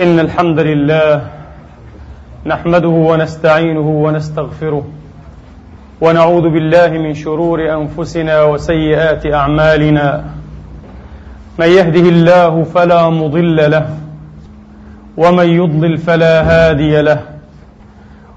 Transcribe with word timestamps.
إن 0.00 0.20
الحمد 0.20 0.60
لله 0.60 1.22
نحمده 2.46 2.88
ونستعينه 2.88 3.88
ونستغفره 4.04 4.84
ونعوذ 6.00 6.48
بالله 6.48 6.88
من 6.88 7.14
شرور 7.14 7.72
أنفسنا 7.72 8.42
وسيئات 8.42 9.26
أعمالنا. 9.26 10.24
من 11.58 11.66
يهده 11.66 12.08
الله 12.08 12.64
فلا 12.74 13.08
مضل 13.10 13.70
له 13.70 13.86
ومن 15.16 15.48
يضلل 15.48 15.98
فلا 15.98 16.42
هادي 16.42 17.02
له. 17.02 17.20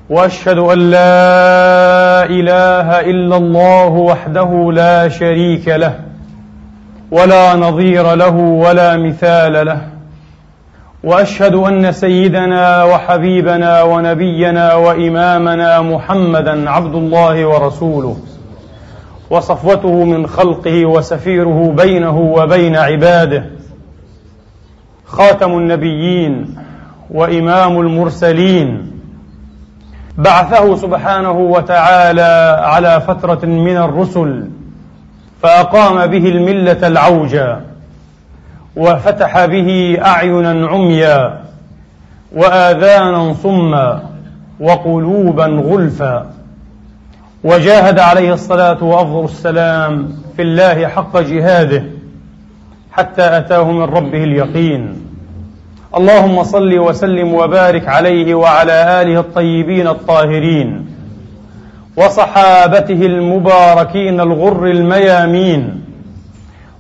وأشهد 0.10 0.58
أن 0.58 0.80
لا 0.80 2.26
إله 2.26 3.00
إلا 3.00 3.38
الله 3.38 3.90
وحده 3.90 4.72
لا 4.74 5.10
شريك 5.10 5.68
له 5.68 6.00
ولا 7.12 7.56
نظير 7.56 8.16
له 8.16 8.36
ولا 8.36 8.98
مثال 8.98 9.66
له. 9.66 9.97
وأشهد 11.08 11.56
أن 11.56 11.92
سيدنا 11.92 12.84
وحبيبنا 12.84 13.84
ونبينا 13.84 14.74
وإمامنا 14.74 15.82
محمدا 15.82 16.70
عبد 16.70 16.96
الله 16.96 17.46
ورسوله 17.46 18.18
وصفوته 19.30 20.04
من 20.04 20.28
خلقه 20.28 20.86
وسفيره 20.86 21.74
بينه 21.78 22.18
وبين 22.18 22.76
عباده 22.76 23.46
خاتم 25.06 25.52
النبيين 25.52 26.56
وإمام 27.12 27.80
المرسلين. 27.80 28.92
بعثه 30.18 30.76
سبحانه 30.76 31.32
وتعالى 31.40 32.60
على 32.64 33.02
فترة 33.08 33.46
من 33.46 33.78
الرسل 33.78 34.48
فأقام 35.42 36.08
به 36.08 36.30
الملة 36.30 36.88
العوجا 36.88 37.62
وفتح 38.78 39.46
به 39.46 39.98
أعينا 40.06 40.68
عميا 40.68 41.40
وآذانا 42.36 43.34
صما 43.34 44.04
وقلوبا 44.60 45.46
غلفا 45.46 46.30
وجاهد 47.44 48.00
عليه 48.00 48.34
الصلاة 48.34 48.84
وأفضل 48.84 49.26
السلام 49.26 50.10
في 50.36 50.42
الله 50.42 50.88
حق 50.88 51.18
جهاده 51.18 51.84
حتى 52.92 53.38
أتاه 53.38 53.72
من 53.72 53.84
ربه 53.84 54.24
اليقين. 54.24 55.02
اللهم 55.98 56.44
صل 56.44 56.80
وسلم 56.80 57.34
وبارك 57.34 57.88
عليه 57.88 58.36
وعلى 58.36 59.02
آله 59.02 59.20
الطيبين 59.20 59.88
الطاهرين 59.88 60.88
وصحابته 61.98 63.06
المباركين 63.06 64.22
الغر 64.22 64.66
الميامين 64.66 65.87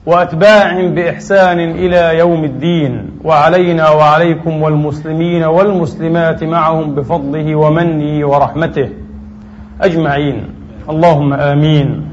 واتباعهم 0.08 0.95
بإحسان 0.95 1.59
إلى 1.59 2.19
يوم 2.19 2.44
الدين 2.44 3.09
وعلينا 3.23 3.89
وعليكم 3.89 4.61
والمسلمين 4.61 5.44
والمسلمات 5.44 6.44
معهم 6.44 6.95
بفضله 6.95 7.55
ومنه 7.55 8.28
ورحمته. 8.28 8.89
أجمعين. 9.81 10.44
اللهم 10.89 11.33
آمين. 11.33 12.09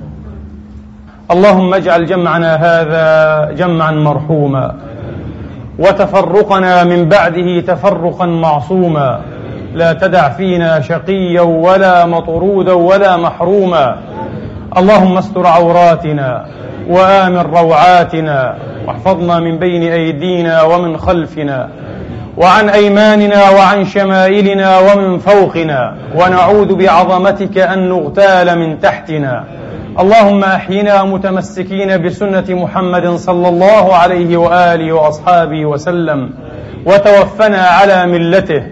اللهم 1.31 1.75
اجعل 1.75 2.06
جمعنا 2.06 2.55
هذا 2.55 3.50
جمعا 3.55 3.91
مرحوما. 3.91 4.75
وتفرقنا 5.78 6.84
من 6.84 7.09
بعده 7.09 7.61
تفرقا 7.61 8.27
معصوما. 8.27 9.20
لا 9.75 9.92
تدع 9.92 10.28
فينا 10.28 10.81
شقيا 10.81 11.41
ولا 11.41 12.06
مطرودا 12.06 12.72
ولا 12.72 13.17
محروما. 13.17 13.97
اللهم 14.77 15.19
استر 15.19 15.47
عوراتنا 15.47 16.47
وآمن 16.89 17.39
روعاتنا 17.39 18.56
واحفظنا 18.86 19.41
من 19.41 19.58
بين 19.58 19.83
أيدينا 19.83 20.62
ومن 20.62 20.97
خلفنا 20.98 21.69
وعن 22.36 22.69
أيماننا 22.69 23.50
وعن 23.50 23.84
شمائلنا 23.84 24.78
ومن 24.78 25.19
فوقنا 25.19 25.97
ونعوذ 26.16 26.75
بعظمتك 26.75 27.58
أن 27.58 27.89
نغتال 27.89 28.58
من 28.58 28.81
تحتنا 28.81 29.44
اللهم 30.00 30.44
أحينا 30.44 31.04
متمسكين 31.04 32.03
بسنة 32.03 32.44
محمد 32.49 33.06
صلى 33.09 33.49
الله 33.49 33.94
عليه 33.94 34.37
وآله 34.37 34.93
وأصحابه 34.93 35.66
وسلم 35.66 36.31
وتوفنا 36.87 37.62
على 37.66 38.06
ملته 38.06 38.62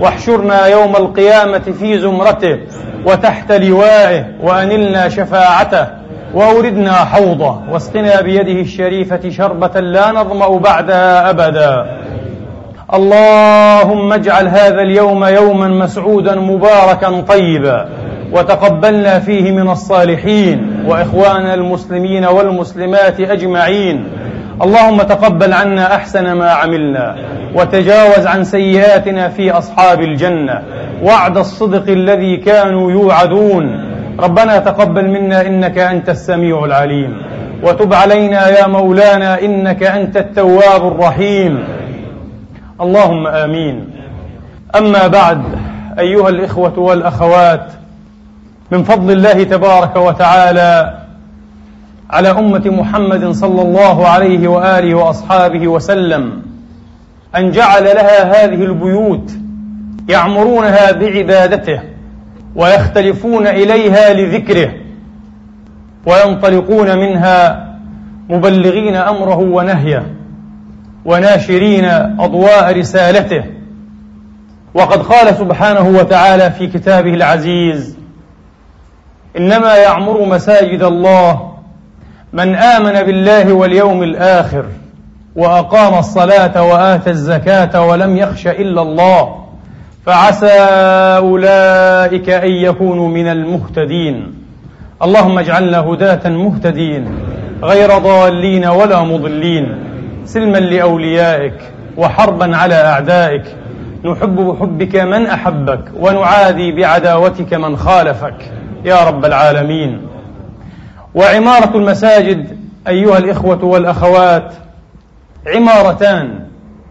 واحشرنا 0.00 0.66
يوم 0.66 0.96
القيامة 0.96 1.58
في 1.80 1.98
زمرته 1.98 2.58
وتحت 3.06 3.52
لوائه 3.52 4.24
وأنلنا 4.42 5.08
شفاعته 5.08 5.86
وأوردنا 6.34 6.92
حوضه 6.92 7.58
واسقنا 7.70 8.20
بيده 8.20 8.60
الشريفة 8.60 9.30
شربة 9.30 9.80
لا 9.80 10.12
نظمأ 10.12 10.58
بعدها 10.58 11.30
أبدا. 11.30 11.86
اللهم 12.94 14.12
اجعل 14.12 14.48
هذا 14.48 14.82
اليوم 14.82 15.24
يوما 15.24 15.68
مسعودا 15.68 16.34
مباركا 16.34 17.20
طيبا 17.20 17.88
وتقبلنا 18.32 19.18
فيه 19.18 19.52
من 19.52 19.70
الصالحين 19.70 20.84
واخواننا 20.86 21.54
المسلمين 21.54 22.24
والمسلمات 22.24 23.20
أجمعين. 23.20 24.04
اللهم 24.62 25.02
تقبل 25.02 25.52
عنا 25.52 25.94
أحسن 25.94 26.32
ما 26.32 26.50
عملنا 26.50 27.16
وتجاوز 27.54 28.26
عن 28.26 28.44
سيئاتنا 28.44 29.28
في 29.28 29.50
أصحاب 29.50 30.00
الجنة. 30.00 30.62
وعد 31.02 31.38
الصدق 31.38 31.90
الذي 31.90 32.36
كانوا 32.36 32.90
يوعدون. 32.90 33.92
ربنا 34.20 34.58
تقبل 34.58 35.08
منا 35.08 35.46
إنك 35.46 35.78
أنت 35.78 36.08
السميع 36.08 36.64
العليم. 36.64 37.22
وتب 37.62 37.94
علينا 37.94 38.48
يا 38.48 38.66
مولانا 38.66 39.40
إنك 39.40 39.82
أنت 39.82 40.16
التواب 40.16 40.86
الرحيم. 40.86 41.64
اللهم 42.80 43.26
آمين. 43.26 43.90
أما 44.76 45.06
بعد 45.06 45.42
أيها 45.98 46.28
الإخوة 46.28 46.78
والأخوات 46.78 47.66
من 48.70 48.82
فضل 48.82 49.10
الله 49.12 49.42
تبارك 49.42 49.96
وتعالى 49.96 50.98
على 52.10 52.30
أمة 52.30 52.62
محمد 52.66 53.30
صلى 53.30 53.62
الله 53.62 54.08
عليه 54.08 54.48
وآله 54.48 54.94
وأصحابه 54.94 55.68
وسلم 55.68 56.42
أن 57.36 57.50
جعل 57.50 57.84
لها 57.84 58.44
هذه 58.44 58.64
البيوت 58.64 59.32
يعمرونها 60.08 60.92
بعبادته 60.92 61.80
ويختلفون 62.56 63.46
إليها 63.46 64.12
لذكره 64.12 64.72
وينطلقون 66.06 66.98
منها 66.98 67.68
مبلغين 68.28 68.96
أمره 68.96 69.38
ونهيه 69.38 70.06
وناشرين 71.04 71.84
أضواء 72.18 72.78
رسالته. 72.78 73.44
وقد 74.74 75.02
قال 75.02 75.34
سبحانه 75.36 75.88
وتعالى 75.88 76.50
في 76.50 76.66
كتابه 76.66 77.14
العزيز 77.14 77.96
إنما 79.36 79.76
يعمر 79.76 80.24
مساجد 80.24 80.82
الله 80.82 81.52
من 82.32 82.54
آمن 82.54 82.92
بالله 83.02 83.52
واليوم 83.52 84.02
الآخر 84.02 84.64
وأقام 85.36 85.98
الصلاة 85.98 86.62
وآتى 86.62 87.10
الزكاة 87.10 87.86
ولم 87.86 88.16
يخش 88.16 88.46
إلا 88.46 88.82
الله. 88.82 89.41
فعسى 90.06 90.58
أولئك 91.16 92.30
أن 92.30 92.50
يكونوا 92.50 93.08
من 93.08 93.26
المهتدين. 93.26 94.34
اللهم 95.02 95.38
اجعلنا 95.38 95.78
هداة 95.78 96.28
مهتدين 96.28 97.08
غير 97.62 97.98
ضالين 97.98 98.66
ولا 98.66 99.00
مضلين. 99.00 99.78
سلما 100.24 100.58
لأوليائك 100.58 101.54
وحربا 101.96 102.56
على 102.56 102.74
أعدائك. 102.74 103.44
نحب 104.04 104.36
بحبك 104.36 104.96
من 104.96 105.26
أحبك 105.26 105.84
ونعادي 106.00 106.72
بعداوتك 106.72 107.54
من 107.54 107.76
خالفك. 107.76 108.52
يا 108.84 109.04
رب 109.04 109.24
العالمين. 109.24 110.00
وعمارة 111.14 111.76
المساجد 111.76 112.58
أيها 112.88 113.18
الإخوة 113.18 113.64
والأخوات 113.64 114.54
عمارتان 115.46 116.38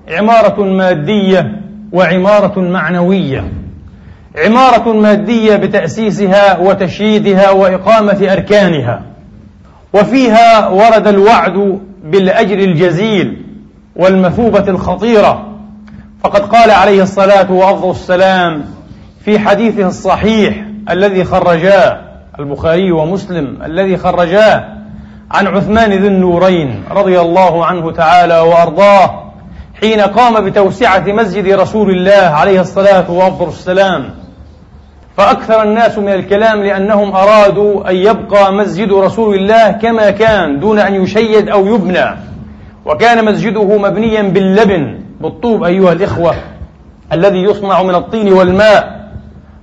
عمارة 0.10 0.64
مادية 0.64 1.61
وعمارة 1.92 2.60
معنوية. 2.60 3.52
عمارة 4.46 4.94
مادية 4.94 5.56
بتأسيسها 5.56 6.58
وتشييدها 6.58 7.52
وإقامة 7.52 8.28
أركانها. 8.32 9.02
وفيها 9.94 10.68
ورد 10.68 11.08
الوعد 11.08 11.80
بالأجر 12.04 12.60
الجزيل 12.60 13.42
والمثوبة 13.96 14.70
الخطيرة. 14.70 15.48
فقد 16.24 16.42
قال 16.42 16.72
عليه 16.72 17.04
الصلاة 17.04 17.52
وافضل 17.52 17.92
السلام 17.92 18.66
في 19.26 19.40
حديثه 19.40 19.88
الصحيح 19.88 20.66
الذي 20.90 21.24
خرجاه 21.24 22.02
البخاري 22.40 22.92
ومسلم 22.92 23.58
الذي 23.64 23.98
خرجاه 23.98 24.66
عن 25.32 25.48
عثمان 25.48 25.90
ذي 25.92 26.08
النورين 26.08 26.84
رضي 26.92 27.20
الله 27.20 27.66
عنه 27.66 27.92
تعالى 27.92 28.40
وأرضاه 28.40 29.31
حين 29.82 30.02
قام 30.02 30.46
بتوسعة 30.50 31.04
مسجد 31.08 31.48
رسول 31.48 31.90
الله 31.90 32.36
عليه 32.36 32.62
الصلاة 32.62 33.12
وافضل 33.12 33.48
السلام 33.48 34.10
فأكثر 35.18 35.64
الناس 35.64 35.98
من 35.98 36.14
الكلام 36.14 36.64
لأنهم 36.64 37.16
أرادوا 37.16 37.90
أن 37.90 37.96
يبقى 37.96 38.54
مسجد 38.54 38.94
رسول 38.94 39.36
الله 39.36 39.72
كما 39.72 40.10
كان 40.10 40.60
دون 40.60 40.80
أن 40.80 41.04
يشيد 41.04 41.50
أو 41.50 41.76
يبنى. 41.76 42.06
وكان 42.86 43.26
مسجده 43.26 43.78
مبنيا 43.78 44.22
باللبن 44.22 45.00
بالطوب 45.22 45.64
أيها 45.64 45.92
الإخوة 45.92 46.36
الذي 47.14 47.44
يصنع 47.44 47.84
من 47.84 47.96
الطين 47.96 48.34
والماء 48.34 49.10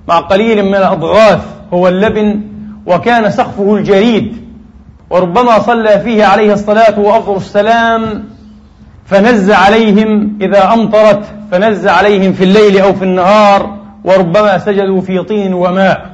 مع 0.07 0.19
قليل 0.19 0.65
من 0.65 0.75
الأضغاث 0.75 1.41
هو 1.73 1.87
اللبن 1.87 2.41
وكان 2.85 3.31
سقفه 3.31 3.75
الجريد. 3.75 4.37
وربما 5.09 5.59
صلى 5.59 5.99
فيه 5.99 6.25
عليه 6.25 6.53
الصلاة 6.53 6.99
وأفضل 6.99 7.35
السلام 7.35 8.23
فنز 9.09 9.51
عليهم 9.51 10.37
إذا 10.41 10.73
أمطرت 10.73 11.23
فنز 11.51 11.87
عليهم 11.87 12.33
في 12.33 12.43
الليل 12.43 12.79
أو 12.79 12.93
في 12.93 13.03
النهار 13.03 13.77
وربما 14.03 14.57
سجدوا 14.57 15.01
في 15.01 15.23
طين 15.23 15.53
وماء 15.53 16.09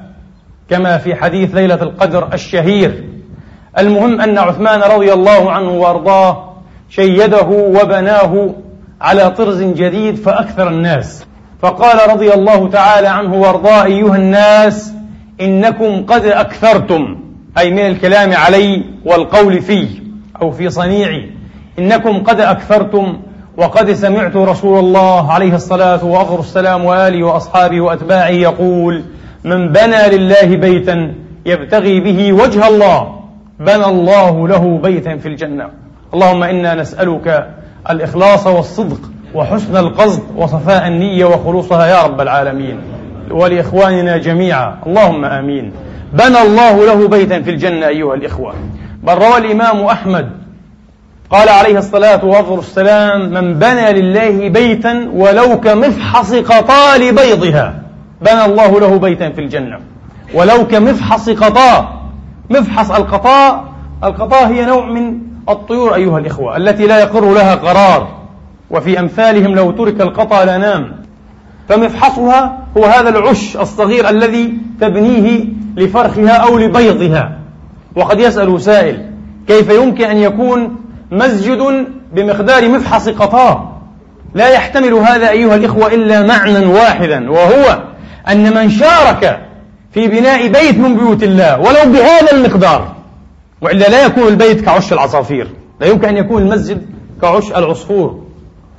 كما 0.70 0.98
في 0.98 1.16
حديث 1.16 1.56
ليلة 1.56 1.84
القدر 1.84 2.34
الشهير. 2.34 3.04
المهم 3.80 4.22
أن 4.22 4.38
عثمان 4.38 4.82
رضي 4.82 5.14
الله 5.14 5.52
عنه 5.52 5.72
وأرضاه 5.72 6.54
شيده 6.90 7.48
وبناه 7.50 8.50
على 9.02 9.32
طرز 9.32 9.62
جديد 9.62 10.16
فأكثر 10.16 10.68
الناس. 10.68 11.26
فقال 11.62 12.10
رضي 12.10 12.34
الله 12.34 12.70
تعالى 12.70 13.08
عنه 13.08 13.34
وأرضاه 13.34 13.84
أيها 13.84 14.16
الناس 14.16 14.94
إنكم 15.42 16.06
قد 16.06 16.26
أكثرتم 16.26 17.18
أي 17.58 17.72
من 17.72 17.80
الكلام 17.80 18.34
علي 18.34 18.84
والقول 19.06 19.62
في 19.62 19.88
أو 20.42 20.52
في 20.52 20.70
صنيعي. 20.70 21.32
إنكم 21.80 22.24
قد 22.24 22.40
أكثرتم 22.40 23.18
وقد 23.58 23.92
سمعت 23.92 24.36
رسول 24.36 24.80
الله 24.80 25.32
عليه 25.32 25.56
الصلاة 25.56 26.06
وأفضل 26.06 26.40
السلام 26.40 26.86
وآله 26.86 27.24
وأصحابه 27.24 27.82
وأتباعه 27.82 28.28
يقول 28.28 29.04
من 29.44 29.72
بنى 29.72 30.18
لله 30.18 30.56
بيتا 30.56 31.14
يبتغي 31.46 32.00
به 32.00 32.34
وجه 32.34 32.68
الله 32.68 33.20
بنى 33.60 33.86
الله 33.86 34.48
له 34.48 34.80
بيتا 34.84 35.18
في 35.18 35.28
الجنة. 35.28 35.70
اللهم 36.14 36.44
إنا 36.44 36.76
نسألك 36.76 37.48
الإخلاص 37.90 38.48
والصدق 38.48 39.00
وحسن 39.34 39.78
القصد 39.78 40.24
وصفاء 40.38 40.88
النية 40.88 41.26
وخلوصها 41.26 41.86
يا 41.88 42.04
رب 42.04 42.22
العالمين. 42.22 42.80
ولإخواننا 43.32 44.18
جميعا 44.18 44.76
اللهم 44.88 45.26
آمين. 45.26 45.72
بنى 46.14 46.42
الله 46.42 46.86
له 46.86 47.08
بيتا 47.08 47.42
في 47.42 47.50
الجنة 47.50 47.88
أيها 47.88 48.14
الإخوة. 48.14 48.54
بل 49.04 49.14
روى 49.14 49.38
الإمام 49.38 49.86
أحمد 49.86 50.45
قال 51.30 51.50
عليه 51.50 51.78
الصلاة 51.78 52.26
والسلام 52.26 53.30
من 53.30 53.54
بنى 53.54 53.94
لله 53.94 54.50
بيتا 54.50 55.10
ولو 55.14 55.60
كمفحص 55.60 56.34
قطاة 56.34 57.16
لبيضها 57.16 57.82
بنى 58.22 58.46
الله 58.46 58.80
له 58.80 58.98
بيتا 58.98 59.30
في 59.30 59.42
الجنة. 59.42 59.80
ولو 60.34 60.68
كمفحص 60.68 61.30
قطاء 61.30 62.02
مفحص 62.50 62.92
القطاء 62.92 63.64
القطاء 64.04 64.48
هي 64.48 64.66
نوع 64.66 64.86
من 64.86 65.18
الطيور 65.50 65.96
أيها 65.96 66.20
الإخوة 66.20 66.58
التي 66.58 66.88
لا 66.88 67.00
يقر 67.00 67.34
لها 67.34 67.56
قرار 67.56 68.08
وفي 68.70 69.00
أمثالهم 69.00 69.56
لو 69.56 69.72
ترك 69.72 70.02
القطا 70.02 70.46
لنام 70.46 70.92
فمفحصها 71.70 72.66
هو 72.78 72.86
هذا 72.86 73.10
العش 73.10 73.58
الصغير 73.58 74.10
الذي 74.10 74.54
تبنيه 74.82 75.46
لفرخها 75.78 76.32
أو 76.32 76.58
لبيضها. 76.58 77.40
وقد 77.96 78.20
يسأل 78.20 78.62
سائل 78.62 79.12
كيف 79.48 79.70
يمكن 79.70 80.06
أن 80.06 80.18
يكون 80.18 80.76
مسجد 81.12 81.88
بمقدار 82.14 82.70
مفحص 82.70 83.10
قطار 83.10 83.76
لا 84.34 84.50
يحتمل 84.50 84.94
هذا 84.94 85.30
أيها 85.30 85.56
الإخوة 85.56 85.94
إلا 85.94 86.24
معنى 86.24 86.66
واحدا 86.66 87.32
وهو 87.32 87.84
أن 88.30 88.56
من 88.56 88.70
شارك 88.70 89.40
في 89.92 90.08
بناء 90.08 90.48
بيت 90.48 90.78
من 90.78 90.96
بيوت 90.96 91.24
الله 91.24 91.60
ولو 91.60 91.92
بهذا 91.94 92.32
المقدار 92.32 92.96
وإلا 93.62 93.90
لا 93.90 94.06
يكون 94.06 94.28
البيت 94.28 94.62
كعش 94.62 94.94
العصافير 94.94 95.48
لا 95.82 95.88
يمكن 95.88 96.08
أن 96.08 96.18
يكون 96.18 96.42
المسجد 96.42 96.86
كعش 97.22 97.52
العصفور. 97.52 98.24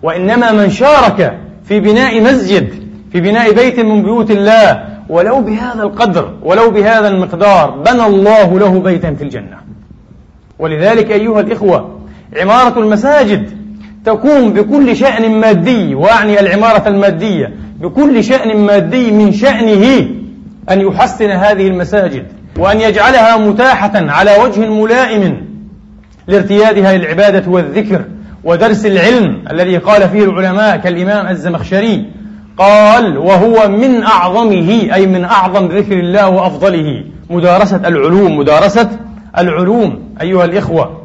وإنما 0.02 0.52
من 0.52 0.70
شارك 0.70 1.38
في 1.64 1.80
بناء 1.80 2.20
مسجد 2.20 2.68
في 3.12 3.20
بناء 3.20 3.52
بيت 3.52 3.80
من 3.80 4.02
بيوت 4.02 4.30
الله 4.30 4.84
ولو 5.08 5.40
بهذا 5.40 5.82
القدر 5.82 6.34
ولو 6.42 6.70
بهذا 6.70 7.08
المقدار 7.08 7.70
بنى 7.70 8.06
الله 8.06 8.58
له 8.58 8.80
بيتا 8.80 9.14
في 9.14 9.24
الجنة. 9.24 9.56
ولذلك 10.58 11.10
أيها 11.10 11.40
الإخوة 11.40 11.95
عمارة 12.40 12.78
المساجد 12.78 13.50
تكون 14.04 14.52
بكل 14.52 14.96
شأن 14.96 15.40
مادي 15.40 15.94
وأعني 15.94 16.40
العمارة 16.40 16.88
المادية 16.88 17.54
بكل 17.80 18.24
شأن 18.24 18.56
مادي 18.56 19.10
من 19.10 19.32
شأنه 19.32 20.08
أن 20.70 20.80
يحسن 20.80 21.30
هذه 21.30 21.68
المساجد 21.68 22.26
وأن 22.58 22.80
يجعلها 22.80 23.36
متاحة 23.36 23.92
على 23.94 24.36
وجه 24.44 24.70
ملائم 24.70 25.46
لارتيادها 26.28 26.98
للعبادة 26.98 27.50
والذكر 27.50 28.04
ودرس 28.44 28.86
العلم 28.86 29.44
الذي 29.50 29.76
قال 29.76 30.08
فيه 30.08 30.24
العلماء 30.24 30.76
كالإمام 30.76 31.26
الزمخشري 31.26 32.06
قال 32.58 33.18
وهو 33.18 33.68
من 33.68 34.02
أعظمه 34.02 34.94
أي 34.94 35.06
من 35.06 35.24
أعظم 35.24 35.66
ذكر 35.66 35.98
الله 35.98 36.28
وأفضله. 36.28 37.04
مدارسة 37.30 37.76
العلوم 37.88 38.38
مدارسة 38.38 38.90
العلوم 39.38 39.98
أيها 40.20 40.44
الإخوة. 40.44 40.95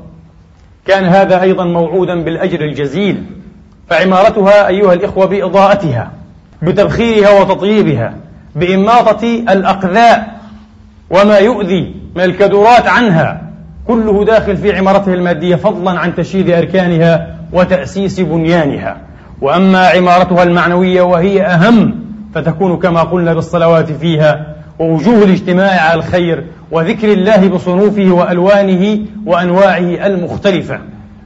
كان 0.88 1.04
هذا 1.04 1.42
أيضا 1.42 1.66
موعودا 1.66 2.24
بالأجر 2.24 2.62
الجزيل 2.62 3.24
فعمارتها 3.90 4.68
أيها 4.68 4.94
الإخوة 4.94 5.26
بإضاءتها 5.26 6.12
بتبخيرها 6.62 7.42
وتطييبها 7.42 8.14
بإماطة 8.56 9.44
الأقذاء 9.50 10.40
وما 11.10 11.38
يؤذي 11.38 11.96
من 12.16 12.24
الكدرات 12.24 12.88
عنها 12.88 13.42
كله 13.88 14.26
داخل 14.26 14.58
في 14.58 14.78
عمارتها 14.78 15.14
المادية 15.14 15.56
فضلا 15.56 16.00
عن 16.00 16.16
تشييد 16.16 16.50
أركانها 16.50 17.36
وتأسيس 17.54 18.20
بنيانها. 18.20 18.98
وأما 19.42 19.88
عمارتها 19.88 20.44
المعنوية 20.44 21.02
وهي 21.02 21.42
أهم 21.42 21.96
فتكون 22.36 22.78
كما 22.78 23.02
قلنا 23.04 23.34
بالصلوات 23.34 23.92
فيها 23.92 24.51
ووجوه 24.82 25.24
الاجتماع 25.24 25.82
على 25.82 26.00
الخير 26.00 26.44
وذكر 26.72 27.14
الله 27.14 27.48
بصنوفه 27.48 28.12
وألوانه 28.12 29.00
وأنواعه 29.26 30.08
المختلفة 30.08 30.80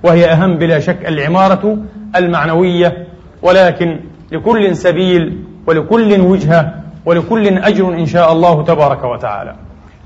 وهي 0.04 0.32
أهم 0.32 0.58
بلا 0.58 0.80
شك 0.80 0.98
العمارة 1.08 1.78
المعنوية 2.16 3.08
ولكن 3.42 4.00
لكل 4.32 4.76
سبيل 4.76 5.44
ولكل 5.68 6.22
وجهة 6.22 6.74
ولكل 7.06 7.48
أجر 7.48 7.94
إن 7.94 8.06
شاء 8.06 8.32
الله 8.32 8.64
تبارك 8.64 9.04
وتعالى. 9.04 9.56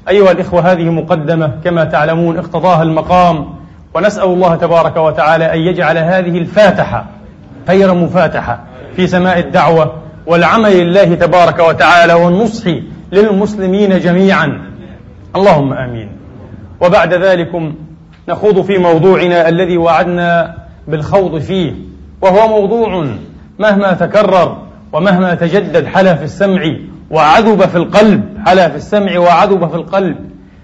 أيها 0.10 0.32
الإخوة 0.32 0.72
هذه 0.72 0.90
مقدمة 0.90 1.52
كما 1.64 1.84
تعلمون 1.84 2.38
اقتضاها 2.38 2.84
المقام 2.84 3.46
ونسأل 3.94 4.24
الله 4.24 4.56
تبارك 4.56 4.98
وتعالى 4.98 5.54
أن 5.54 5.60
يجعل 5.60 5.98
هذه 5.98 6.38
الفاتحة 6.38 7.06
خير 7.68 7.94
مفاتحة 7.94 8.60
في 8.96 9.08
سماء 9.08 9.40
الدعوة 9.40 9.94
والعمل 10.28 10.80
لله 10.80 11.16
تبارك 11.16 11.60
وتعالى 11.60 12.14
والنصح 12.14 12.72
للمسلمين 13.12 14.00
جميعا. 14.00 14.62
اللهم 15.36 15.74
آمين. 15.74 16.10
وبعد 16.82 17.14
ذلكم 17.14 17.74
نخوض 18.30 18.62
في 18.62 18.78
موضوعنا 18.78 19.50
الذي 19.50 19.78
وعدنا 19.78 20.56
بالخوض 20.88 21.40
فيه 21.40 21.74
وهو 22.22 22.48
موضوع 22.48 23.08
مهما 23.60 23.94
تكرر 23.94 24.58
ومهما 24.94 25.36
تجدد 25.36 25.86
حلا 25.86 26.16
في 26.16 26.24
السمع 26.24 26.62
وعذب 27.12 27.62
في 27.62 27.76
القلب 27.76 28.24
حلا 28.46 28.70
في 28.70 28.76
السمع 28.76 29.20
وعذب 29.20 29.70
في 29.70 29.76
القلب. 29.76 30.16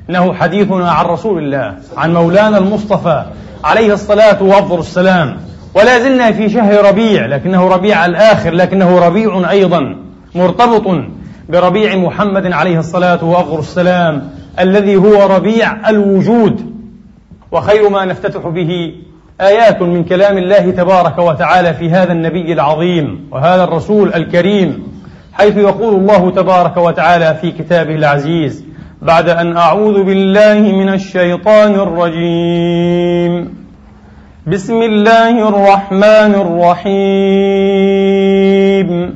إنه 0.09 0.33
حديثنا 0.33 0.91
عن 0.91 1.05
رسول 1.05 1.43
الله 1.43 1.75
عن 1.97 2.13
مولانا 2.13 2.57
المصطفى 2.57 3.25
عليه 3.63 3.93
الصلاة 3.93 4.43
وافضل 4.43 4.79
السلام 4.79 5.37
ولا 5.75 5.99
زلنا 5.99 6.31
في 6.31 6.49
شهر 6.49 6.85
ربيع 6.85 7.25
لكنه 7.25 7.67
ربيع 7.67 8.05
الآخر 8.05 8.53
لكنه 8.53 8.99
ربيع 8.99 9.49
أيضا 9.49 9.95
مرتبط 10.35 11.05
بربيع 11.49 11.95
محمد 11.95 12.51
عليه 12.51 12.79
الصلاة 12.79 13.23
وأفضل 13.23 13.59
السلام 13.59 14.29
الذي 14.59 14.95
هو 14.95 15.35
ربيع 15.35 15.89
الوجود 15.89 16.75
وخير 17.51 17.89
ما 17.89 18.05
نفتتح 18.05 18.47
به 18.47 18.93
آيات 19.41 19.81
من 19.81 20.03
كلام 20.03 20.37
الله 20.37 20.71
تبارك 20.71 21.17
وتعالى 21.17 21.73
في 21.73 21.89
هذا 21.89 22.11
النبي 22.11 22.53
العظيم 22.53 23.27
وهذا 23.31 23.63
الرسول 23.63 24.13
الكريم 24.13 24.83
حيث 25.33 25.57
يقول 25.57 25.95
الله 25.95 26.31
تبارك 26.31 26.77
وتعالى 26.77 27.37
في 27.41 27.51
كتابه 27.51 27.95
العزيز 27.95 28.65
بعد 29.01 29.29
أن 29.29 29.57
أعوذ 29.57 30.03
بالله 30.03 30.59
من 30.59 30.89
الشيطان 30.89 31.75
الرجيم. 31.75 33.65
بسم 34.47 34.81
الله 34.81 35.49
الرحمن 35.49 36.35
الرحيم. 36.85 39.15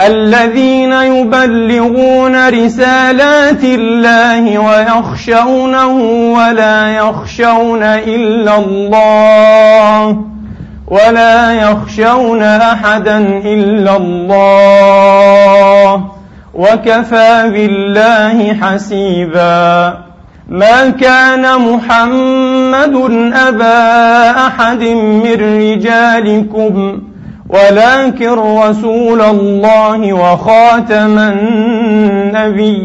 الذين 0.00 0.92
يبلغون 0.92 2.48
رسالات 2.48 3.64
الله 3.64 4.58
ويخشونه 4.58 5.96
ولا 6.32 6.96
يخشون 6.96 7.82
إلا 7.82 8.58
الله 8.58 10.16
ولا 10.88 11.52
يخشون 11.52 12.42
أحدا 12.42 13.18
إلا 13.44 13.96
الله 13.96 16.04
وكفى 16.54 17.50
بالله 17.52 18.54
حسيبا 18.54 19.98
ما 20.48 20.90
كان 20.90 21.58
محمد 21.58 22.94
أبا 23.34 24.30
أحد 24.46 24.82
من 24.82 25.60
رجالكم 25.60 27.02
ولكن 27.48 28.38
رسول 28.38 29.20
الله 29.22 30.12
وخاتم 30.12 31.18
النبيين. 31.18 32.76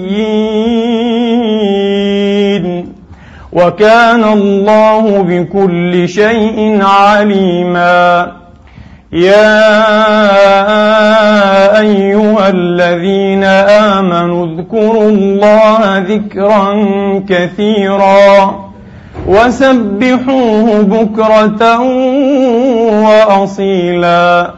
وكان 3.53 4.23
الله 4.23 5.21
بكل 5.21 6.09
شيء 6.09 6.79
عليما. 6.81 8.31
يا 9.13 9.79
أيها 11.79 12.49
الذين 12.49 13.43
آمنوا 13.43 14.45
اذكروا 14.45 15.09
الله 15.09 15.97
ذكرا 15.97 16.73
كثيرا. 17.29 18.70
وسبحوه 19.31 20.81
بكرة 20.81 21.79
وأصيلا. 23.07 24.51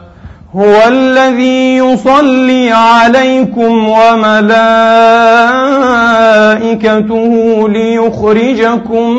هو 0.56 0.76
الذي 0.88 1.78
يصلي 1.78 2.72
عليكم 2.72 3.90
وملائكته 3.90 4.50
ليخرجكم 7.70 9.10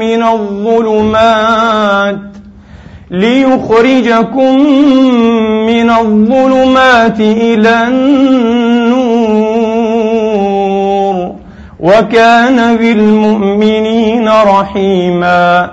من 0.00 0.22
الظلمات 0.22 2.18
ليخرجكم 3.10 4.58
من 5.66 5.90
الظلمات 5.90 7.20
إلى 7.20 7.88
النور 7.88 8.81
وكان 11.82 12.76
بالمؤمنين 12.76 14.28
رحيما. 14.28 15.70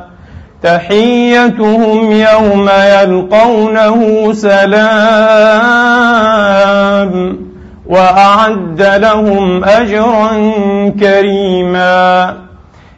تحيتهم 0.64 2.12
يوم 2.12 2.70
يلقونه 2.70 4.34
سلام 4.34 4.70
وأعد 7.88 8.82
لهم 8.82 9.64
أجرا 9.64 10.30
كريما. 11.00 12.36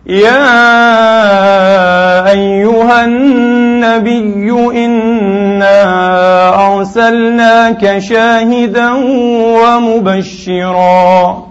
يا 0.08 0.62
أيها 2.32 3.06
النبي 3.06 4.52
إنا 4.86 5.84
أرسلناك 6.74 8.00
شاهدا 8.00 8.92
ومبشرا. 9.64 11.51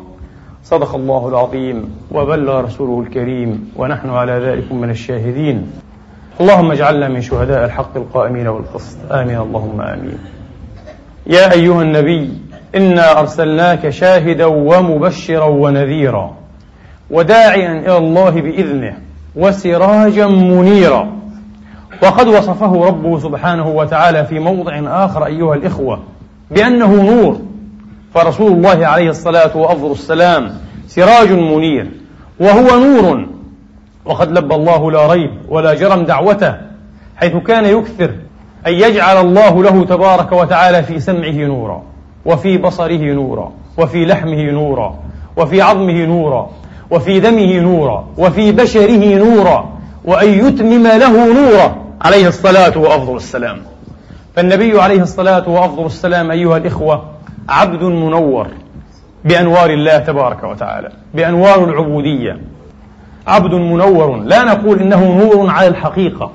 صدق 0.71 0.95
الله 0.95 1.27
العظيم 1.27 1.95
وبلغ 2.11 2.59
رسوله 2.59 3.01
الكريم 3.07 3.71
ونحن 3.75 4.09
على 4.09 4.31
ذلك 4.31 4.71
من 4.71 4.89
الشاهدين. 4.89 5.71
اللهم 6.41 6.71
اجعلنا 6.71 7.07
من 7.07 7.21
شهداء 7.21 7.65
الحق 7.65 7.97
القائمين 7.97 8.51
بالقسط 8.51 8.97
آمين. 9.11 9.37
اللهم 9.37 9.81
آمين. 9.81 10.17
يا 11.27 11.51
أيها 11.51 11.81
النبي 11.81 12.33
إنا 12.75 13.19
أرسلناك 13.19 13.89
شاهدا 13.89 14.45
ومبشرا 14.45 15.45
ونذيرا 15.45 16.33
وداعيا 17.11 17.79
إلى 17.79 17.97
الله 17.97 18.29
بإذنه 18.29 18.97
وسراجا 19.35 20.27
منيرا. 20.27 21.07
وقد 22.03 22.27
وصفه 22.27 22.85
ربه 22.85 23.19
سبحانه 23.19 23.67
وتعالى 23.67 24.25
في 24.25 24.39
موضع 24.39 25.05
آخر 25.05 25.25
أيها 25.25 25.55
الإخوة 25.55 25.99
بأنه 26.51 27.03
نور. 27.03 27.41
فرسول 28.13 28.51
الله 28.51 28.87
عليه 28.87 29.09
الصلاة 29.09 29.57
وأفضل 29.57 29.91
السلام 29.91 30.57
سراج 30.87 31.31
منير 31.31 31.91
وهو 32.39 32.79
نور. 32.79 33.27
وقد 34.05 34.31
لبى 34.31 34.55
الله 34.55 34.91
لا 34.91 35.07
ريب 35.07 35.31
ولا 35.49 35.73
جرم 35.73 36.03
دعوته 36.03 36.55
حيث 37.15 37.35
كان 37.35 37.65
يكثر 37.65 38.11
أن 38.67 38.73
يجعل 38.73 39.25
الله 39.25 39.63
له 39.63 39.85
تبارك 39.85 40.31
وتعالى 40.31 40.83
في 40.83 40.99
سمعه 40.99 41.31
نورا 41.31 41.83
وفي 42.25 42.57
بصره 42.57 43.13
نورا 43.13 43.51
وفي 43.77 44.05
لحمه 44.05 44.41
نورا 44.51 44.99
وفي 45.37 45.61
عظمه 45.61 46.05
نورا 46.05 46.49
وفي 46.91 47.19
دمه 47.19 47.59
نورا 47.59 48.07
وفي 48.17 48.51
بشره 48.51 49.15
نورا 49.17 49.69
وأن 50.05 50.29
يتمم 50.29 50.87
له 50.87 51.33
نورا. 51.33 51.75
عليه 52.01 52.27
الصلاة 52.27 52.77
وأفضل 52.77 53.15
السلام. 53.15 53.61
فالنبي 54.35 54.81
عليه 54.81 55.01
الصلاة 55.01 55.49
وأفضل 55.49 55.85
السلام 55.85 56.31
أيها 56.31 56.57
الإخوة 56.57 57.03
عبد 57.49 57.83
منور 57.83 58.47
بأنوار 59.25 59.69
الله 59.69 59.97
تبارك 59.97 60.43
وتعالى 60.43 60.89
بأنوار 61.13 61.63
العبودية. 61.63 62.39
عبد 63.27 63.53
منور 63.53 64.17
لا 64.17 64.43
نقول 64.43 64.79
إنه 64.79 65.17
نور 65.17 65.49
على 65.49 65.67
الحقيقة 65.67 66.31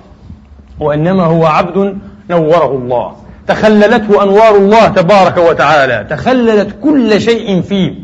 وإنما 0.80 1.24
هو 1.24 1.46
عبد 1.46 1.98
نوره 2.30 2.70
الله. 2.70 3.12
تخللته 3.46 4.22
أنوار 4.22 4.56
الله 4.56 4.88
تبارك 4.88 5.36
وتعالى 5.36 6.06
تخللت 6.10 6.76
كل 6.82 7.20
شيء 7.20 7.62
فيه. 7.62 7.94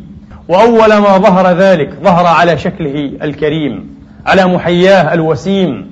وأول 0.48 0.96
ما 0.96 1.18
ظهر 1.18 1.46
ذلك 1.48 1.90
ظهر 2.02 2.26
على 2.26 2.58
شكله 2.58 3.12
الكريم 3.22 3.94
على 4.26 4.46
محياه 4.46 5.14
الوسيم 5.14 5.90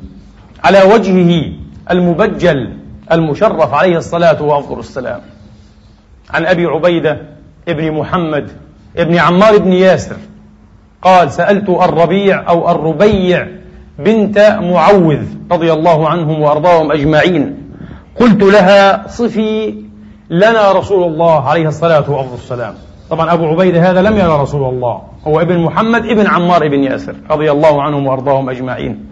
على 0.64 0.82
وجهه 0.82 1.52
المبجل 1.90 2.72
المشرف 3.12 3.74
عليه 3.74 3.96
الصلاة 3.96 4.42
وأفضل 4.42 4.78
السلام 4.78 5.20
عن 6.34 6.46
أبي 6.46 6.66
عبيدة 6.66 7.20
ابن 7.68 7.92
محمد 7.92 8.50
ابن 8.96 9.16
عمار 9.16 9.58
بن 9.58 9.72
ياسر 9.72 10.16
قال 11.02 11.30
سألت 11.30 11.68
الربيع 11.68 12.48
أو 12.48 12.70
الربيع 12.70 13.46
بنت 13.98 14.58
معوذ 14.62 15.22
رضي 15.52 15.72
الله 15.72 16.08
عنهم 16.08 16.42
وأرضاهم 16.42 16.92
أجمعين. 16.92 17.56
قلت 18.20 18.42
لها 18.42 19.08
صفي 19.08 19.74
لنا 20.30 20.72
رسول 20.72 21.02
الله 21.12 21.48
عليه 21.48 21.68
الصلاة 21.68 22.10
والسلام. 22.10 22.74
طبعا 23.10 23.32
أبو 23.32 23.46
عبيدة 23.46 23.90
هذا 23.90 24.02
لم 24.02 24.16
يرى 24.16 24.42
رسول 24.42 24.74
الله. 24.74 25.02
هو 25.26 25.40
ابن 25.40 25.58
محمد 25.58 26.06
ابن 26.06 26.26
عمار 26.26 26.68
بن 26.68 26.84
ياسر 26.84 27.14
رضي 27.30 27.50
الله 27.50 27.82
عنهم 27.82 28.06
وأرضاهم 28.06 28.50
أجمعين. 28.50 29.06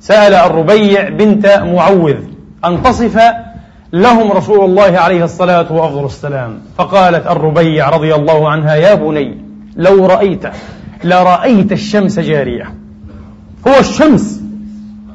سأل 0.00 0.34
الربيع 0.34 1.08
بنت 1.08 1.46
معوذ 1.46 2.16
أن 2.64 2.82
تصف 2.82 3.20
لهم 4.02 4.32
رسول 4.32 4.64
الله 4.64 4.98
عليه 4.98 5.24
الصلاة 5.24 5.72
وأفضل 5.72 6.04
السلام. 6.04 6.58
فقالت 6.78 7.26
الربيع 7.26 7.88
رضي 7.88 8.14
الله 8.14 8.48
عنها 8.48 8.74
يا 8.74 8.94
بني 8.94 9.38
لو 9.76 10.06
رأيته 10.06 10.50
لرأيت 11.04 11.72
الشمس 11.72 12.18
جارية. 12.18 12.74
هو 13.68 13.80
الشمس. 13.80 14.40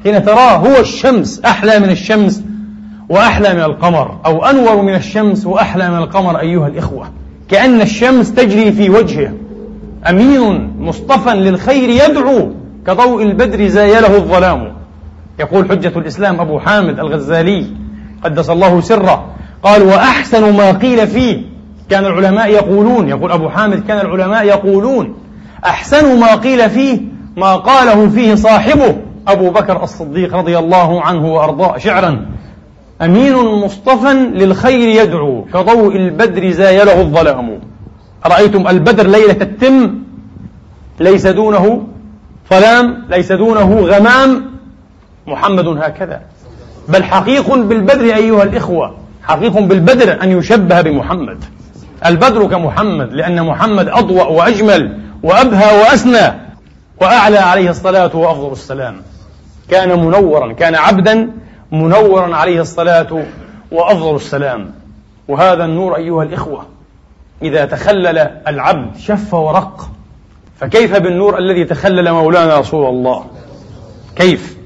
حين 0.04 0.24
تراه 0.24 0.56
هو 0.56 0.80
الشمس. 0.80 1.40
أحلى 1.44 1.78
من 1.78 1.90
الشمس 1.90 2.42
وأحلى 3.08 3.54
من 3.54 3.62
القمر. 3.62 4.18
أو 4.26 4.44
أنور 4.44 4.82
من 4.82 4.94
الشمس 4.94 5.46
وأحلى 5.46 5.90
من 5.90 5.96
القمر 5.96 6.40
أيها 6.40 6.66
الإخوة. 6.66 7.10
كأن 7.48 7.80
الشمس 7.80 8.34
تجري 8.34 8.72
في 8.72 8.90
وجهه. 8.90 9.32
أمين 10.08 10.72
مصطفى 10.78 11.30
للخير 11.30 11.88
يدعو 11.88 12.50
كضوء 12.86 13.22
البدر 13.22 13.66
زايله 13.66 14.16
الظلام. 14.16 14.72
يقول 15.40 15.70
حجة 15.70 15.92
الإسلام 15.98 16.40
أبو 16.40 16.58
حامد 16.58 16.98
الغزالي 16.98 17.66
قدس 18.24 18.50
الله 18.50 18.80
سره. 18.80 19.26
قال 19.62 19.82
وأحسن 19.82 20.56
ما 20.56 20.72
قيل 20.72 21.06
فيه. 21.06 21.42
كان 21.90 22.04
العلماء 22.04 22.50
يقولون 22.50 23.08
يقول 23.08 23.32
أبو 23.32 23.48
حامد 23.48 23.86
كان 23.86 24.06
العلماء 24.06 24.44
يقولون 24.44 25.14
أحسن 25.64 26.20
ما 26.20 26.34
قيل 26.34 26.70
فيه 26.70 27.00
ما 27.36 27.56
قاله 27.56 28.08
فيه 28.08 28.34
صاحبه 28.34 28.96
أبو 29.28 29.50
بكر 29.50 29.82
الصديق 29.82 30.36
رضي 30.36 30.58
الله 30.58 31.02
عنه 31.02 31.34
وأرضاه 31.34 31.78
شعرا. 31.78 32.26
أمين 33.02 33.36
مصطفى 33.36 34.12
للخير 34.12 35.02
يدعو 35.02 35.44
كضوء 35.44 35.96
البدر 35.96 36.50
زايله 36.50 37.00
الظلام. 37.00 37.60
رأيتم 38.26 38.68
البدر 38.68 39.06
ليلة 39.06 39.42
التم؟ 39.42 39.94
ليس 41.00 41.26
دونه 41.26 41.82
ظلام 42.50 43.04
ليس 43.08 43.32
دونه 43.32 43.80
غمام. 43.80 44.42
محمد 45.26 45.68
هكذا. 45.68 46.20
بل 46.88 47.04
حقيق 47.04 47.54
بالبدر 47.54 48.04
أيها 48.04 48.42
الإخوة. 48.42 48.94
حقيق 49.22 49.58
بالبدر 49.58 50.22
أن 50.22 50.38
يشبه 50.38 50.80
بمحمد. 50.80 51.44
البدر 52.06 52.46
كمحمد 52.46 53.12
لأن 53.12 53.42
محمد 53.46 53.88
أضوأ 53.88 54.24
وأجمل 54.24 54.98
وأبهى 55.22 55.80
وأسنى 55.80 56.32
وأعلى 57.00 57.38
عليه 57.38 57.70
الصلاة 57.70 58.16
وأفضل 58.16 58.52
السلام. 58.52 59.02
كان 59.68 59.88
منورا 59.88 60.52
كان 60.52 60.74
عبدا 60.74 61.30
منورا 61.72 62.36
عليه 62.36 62.60
الصلاة 62.60 63.24
وأفضل 63.72 64.16
السلام. 64.16 64.70
وهذا 65.28 65.64
النور 65.64 65.96
أيها 65.96 66.22
الإخوة 66.22 66.66
إذا 67.42 67.64
تخلل 67.64 68.18
العبد 68.48 68.96
شف 68.98 69.34
ورق 69.34 69.90
فكيف 70.60 70.96
بالنور 70.96 71.38
الذي 71.38 71.64
تخلل 71.64 72.12
مولانا 72.12 72.58
رسول 72.58 72.86
الله؟ 72.86 73.24
كيف؟ 74.16 74.56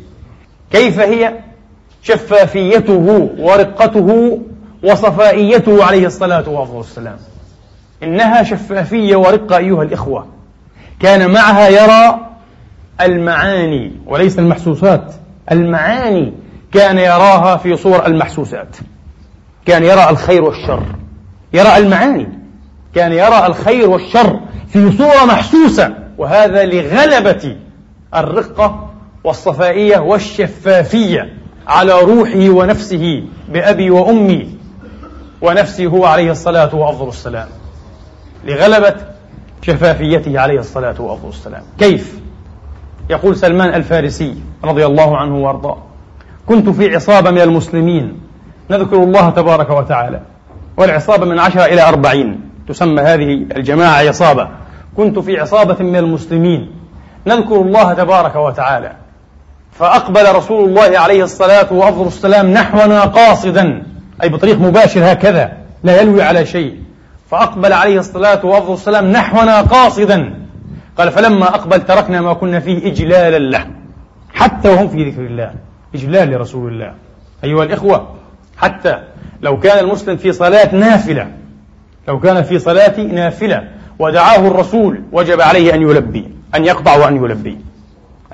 كيف 0.70 1.00
هي؟ 1.00 1.34
شفافيته 2.06 3.30
ورقته 3.38 4.38
وصفائيته 4.84 5.84
عليه 5.84 6.06
الصلاة 6.06 6.48
وأفضل 6.48 6.80
السلام 6.80 7.16
إنها 8.02 8.42
شفافية 8.42 9.16
ورقة 9.16 9.56
أيها 9.56 9.82
الإخوة. 9.82 10.26
كان 11.00 11.30
معها 11.30 11.68
يرى 11.68 12.20
المعاني 13.00 13.92
وليس 14.06 14.38
المحسوسات. 14.38 15.14
المعاني 15.52 16.32
كان 16.72 16.98
يراها 16.98 17.56
في 17.56 17.76
صور 17.76 18.06
المحسوسات. 18.06 18.76
كان 19.66 19.82
يرى 19.82 20.10
الخير 20.10 20.44
والشر. 20.44 20.82
يرى 21.52 21.76
المعاني. 21.76 22.28
كان 22.94 23.12
يرى 23.12 23.46
الخير 23.46 23.90
والشر 23.90 24.40
في 24.68 24.92
صورة 24.92 25.24
محسوسة. 25.24 25.94
وهذا 26.18 26.64
لغلبة 26.64 27.56
الرقة 28.14 28.90
والصفائية 29.24 29.98
والشفافية. 29.98 31.45
على 31.66 32.00
روحه 32.00 32.50
ونفسه 32.50 33.22
بأبي 33.48 33.90
وأمي. 33.90 34.56
ونفسه 35.42 35.86
هو 35.86 36.04
عليه 36.04 36.30
الصلاة 36.30 36.74
وأفضل 36.74 37.08
السلام. 37.08 37.48
لغلبة 38.44 38.94
شفافيته 39.62 40.40
عليه 40.40 40.58
الصلاة 40.58 41.00
وأفضل 41.00 41.28
السلام. 41.28 41.62
كيف؟ 41.78 42.20
يقول 43.10 43.36
سلمان 43.36 43.74
الفارسي 43.74 44.34
رضي 44.64 44.86
الله 44.86 45.16
عنه 45.16 45.36
وأرضاه. 45.36 45.78
كنت 46.46 46.68
في 46.68 46.94
عصابة 46.94 47.30
من 47.30 47.40
المسلمين. 47.40 48.20
نذكر 48.70 48.96
الله 48.96 49.30
تبارك 49.30 49.70
وتعالى. 49.70 50.20
والعصابة 50.76 51.26
من 51.26 51.38
عشرة 51.38 51.64
إلى 51.64 51.88
أربعين. 51.88 52.40
تسمى 52.68 53.02
هذه 53.02 53.46
الجماعة 53.56 54.08
عصابة. 54.08 54.48
كنت 54.96 55.18
في 55.18 55.40
عصابة 55.40 55.84
من 55.84 55.96
المسلمين. 55.96 56.70
نذكر 57.26 57.60
الله 57.60 57.94
تبارك 57.94 58.36
وتعالى. 58.36 58.92
فأقبل 59.78 60.34
رسول 60.34 60.68
الله 60.68 60.98
عليه 60.98 61.24
الصلاة 61.24 61.72
وأفضل 61.72 62.06
السلام 62.06 62.50
نحونا 62.50 63.00
قاصدا 63.00 63.82
أي 64.22 64.28
بطريق 64.28 64.58
مباشر 64.60 65.12
هكذا 65.12 65.52
لا 65.84 66.00
يلوي 66.00 66.22
على 66.22 66.46
شيء. 66.46 66.76
فأقبل 67.30 67.72
عليه 67.72 67.98
الصلاة 67.98 68.46
وأفضل 68.46 68.74
السلام 68.74 69.12
نحونا 69.12 69.60
قاصدا. 69.60 70.34
قال 70.98 71.10
فلما 71.10 71.48
أقبل 71.48 71.80
تركنا 71.80 72.20
ما 72.20 72.32
كنا 72.32 72.60
فيه 72.60 72.90
إجلالا 72.92 73.38
له. 73.38 73.66
حتى 74.34 74.68
وهم 74.68 74.88
في 74.88 75.10
ذكر 75.10 75.26
الله. 75.26 75.50
إجلال 75.94 76.30
لرسول 76.30 76.72
الله. 76.72 76.92
أيها 77.44 77.64
الإخوة 77.64 78.08
حتى 78.56 78.98
لو 79.42 79.60
كان 79.60 79.84
المسلم 79.84 80.16
في 80.16 80.32
صلاة 80.32 80.74
نافلة 80.74 81.28
لو 82.08 82.20
كان 82.20 82.42
في 82.42 82.58
صلاة 82.58 83.00
نافلة 83.00 83.68
ودعاه 83.98 84.38
الرسول 84.38 85.02
وجب 85.12 85.40
عليه 85.40 85.74
أن 85.74 85.82
يلبي 85.82 86.28
أن 86.54 86.64
يقطع 86.64 86.96
وأن 86.96 87.16
يلبي. 87.16 87.58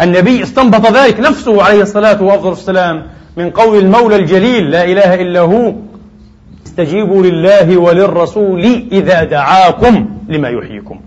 النبي 0.01 0.43
استنبط 0.43 0.93
ذلك 0.93 1.21
نفسه 1.21 1.63
عليه 1.63 1.83
الصلاة 1.83 2.23
وأفضل 2.23 2.53
السلام 2.53 3.03
من 3.37 3.51
قول 3.51 3.79
المولى 3.79 4.17
الجليل 4.17 4.71
لا 4.71 4.85
إله 4.85 5.15
إلا 5.15 5.41
هو 5.41 5.73
استجيبوا 6.67 7.23
لله 7.23 7.77
وللرسول 7.77 8.89
إذا 8.93 9.25
دعاكم 9.25 10.09
لما 10.29 10.49
يحييكم. 10.49 11.01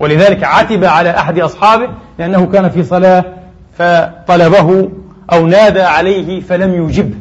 ولذلك 0.00 0.44
عتب 0.44 0.84
على 0.84 1.10
أحد 1.10 1.38
أصحابه 1.38 1.88
لأنه 2.18 2.46
كان 2.46 2.70
في 2.70 2.82
صلاة 2.82 3.24
فطلبه 3.78 4.88
أو 5.32 5.46
نادى 5.46 5.82
عليه 5.82 6.40
فلم 6.40 6.88
يجبه 6.88 7.14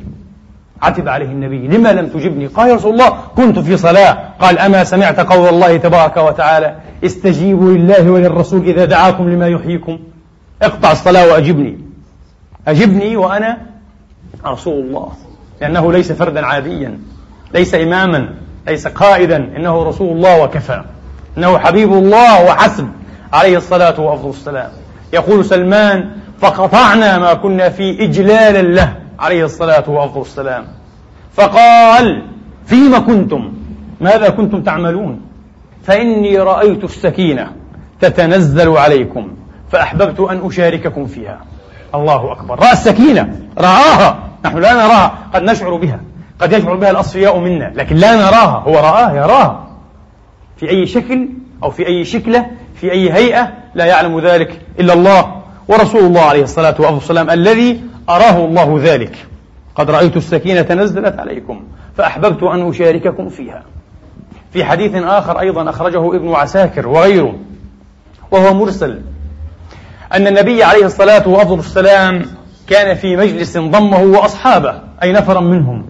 عتب 0.82 1.08
عليه 1.08 1.26
النبي 1.26 1.68
لما 1.68 1.94
لم 1.94 2.08
تجبني؟ 2.08 2.48
قال 2.48 2.70
يا 2.70 2.76
رسول 2.76 2.94
الله 2.94 3.14
كنت 3.36 3.60
في 3.60 3.78
صلاة. 3.78 4.18
قال 4.40 4.60
أما 4.60 4.84
سمعت 4.84 5.20
قول 5.20 5.50
الله 5.50 5.78
تبارك 5.78 6.18
وتعالى 6.18 6.76
استجيبوا 7.06 7.72
لله 7.72 8.12
وللرسول 8.12 8.62
إذا 8.70 8.86
دعاكم 8.86 9.30
لما 9.30 9.48
يحييكم؟ 9.48 10.00
اقطع 10.62 10.92
الصلاة 10.92 11.32
وأجبني. 11.32 11.78
أجبني 12.68 13.16
وأنا 13.16 13.58
رسول 14.46 14.86
الله. 14.86 15.12
لأنه 15.62 15.92
ليس 15.92 16.12
فردا 16.12 16.46
عاديا 16.46 17.00
ليس 17.54 17.76
إماما 17.76 18.30
ليس 18.68 18.88
قائدا 18.88 19.36
إنه 19.36 19.84
رسول 19.84 20.18
الله 20.18 20.44
وكفى. 20.44 20.84
إنه 21.38 21.58
حبيب 21.58 21.94
الله 21.94 22.46
وحسب 22.46 22.90
عليه 23.34 23.58
الصلاة 23.58 24.00
وأفضل 24.00 24.30
السلام. 24.30 24.72
يقول 25.14 25.46
سلمان 25.46 26.10
فقطعنا 26.40 27.18
ما 27.18 27.34
كنا 27.34 27.70
فيه 27.70 28.04
إجلالا 28.04 28.62
له 28.62 28.96
عليه 29.20 29.46
الصلاة 29.46 29.90
وأفضل 29.90 30.22
السلام. 30.22 30.68
فقال 31.34 32.26
فيما 32.66 33.00
كنتم؟ 33.00 33.54
ماذا 34.02 34.30
كنتم 34.30 34.62
تعملون؟ 34.62 35.22
فإني 35.84 36.38
رأيت 36.38 36.84
السكينة 36.84 37.52
تتنزل 38.02 38.70
عليكم. 38.70 39.28
فأحببت 39.72 40.20
أن 40.20 40.42
أشارككم 40.46 41.06
فيها. 41.06 41.40
الله 41.96 42.32
أكبر. 42.32 42.60
رأى 42.60 42.72
السكينة. 42.72 43.40
رآها. 43.58 44.20
نحن 44.46 44.58
لا 44.58 44.74
نراها. 44.74 45.14
قد 45.34 45.44
نشعر 45.44 45.76
بها. 45.76 46.00
قد 46.40 46.54
يشعر 46.54 46.76
بها 46.76 46.92
الأصفياء 46.92 47.40
منا. 47.40 47.72
لكن 47.76 47.96
لا 47.96 48.16
نراها. 48.16 48.64
هو 48.68 48.74
رآها. 48.74 49.16
يراها 49.16 49.68
في 50.58 50.70
أي 50.70 50.88
شكل 50.88 51.30
أو 51.64 51.72
في 51.72 51.88
أي 51.88 52.06
شكلة 52.06 52.46
في 52.76 52.92
أي 52.92 53.14
هيئة 53.14 53.54
لا 53.76 53.86
يعلم 53.86 54.20
ذلك 54.20 54.62
إلا 54.80 54.94
الله 54.94 55.42
ورسول 55.68 56.04
الله 56.04 56.22
عليه 56.22 56.44
الصلاة 56.44 56.76
والسلام 56.80 57.30
الذي 57.30 57.82
أراه 58.10 58.46
الله 58.46 58.80
ذلك. 58.84 59.28
قد 59.76 59.92
رأيت 59.92 60.18
السكينة 60.18 60.68
نزلت 60.74 61.20
عليكم. 61.20 61.64
فأحببت 61.98 62.44
أن 62.44 62.70
أشارككم 62.70 63.30
فيها. 63.30 63.64
في 64.54 64.66
حديث 64.66 64.96
آخر 64.96 65.40
أيضا 65.40 65.70
أخرجه 65.70 66.16
ابن 66.16 66.34
عساكر 66.34 66.88
وغيره. 66.88 67.36
وهو 68.32 68.54
مرسل. 68.54 69.02
أن 70.14 70.28
النبي 70.28 70.64
عليه 70.64 70.86
الصلاة 70.86 71.28
والسلام 71.28 72.26
كان 72.68 72.96
في 72.96 73.16
مجلس 73.18 73.58
ضمه 73.58 74.02
وأصحابه 74.02 74.82
أي 75.04 75.12
نفرا 75.12 75.40
منهم. 75.40 75.86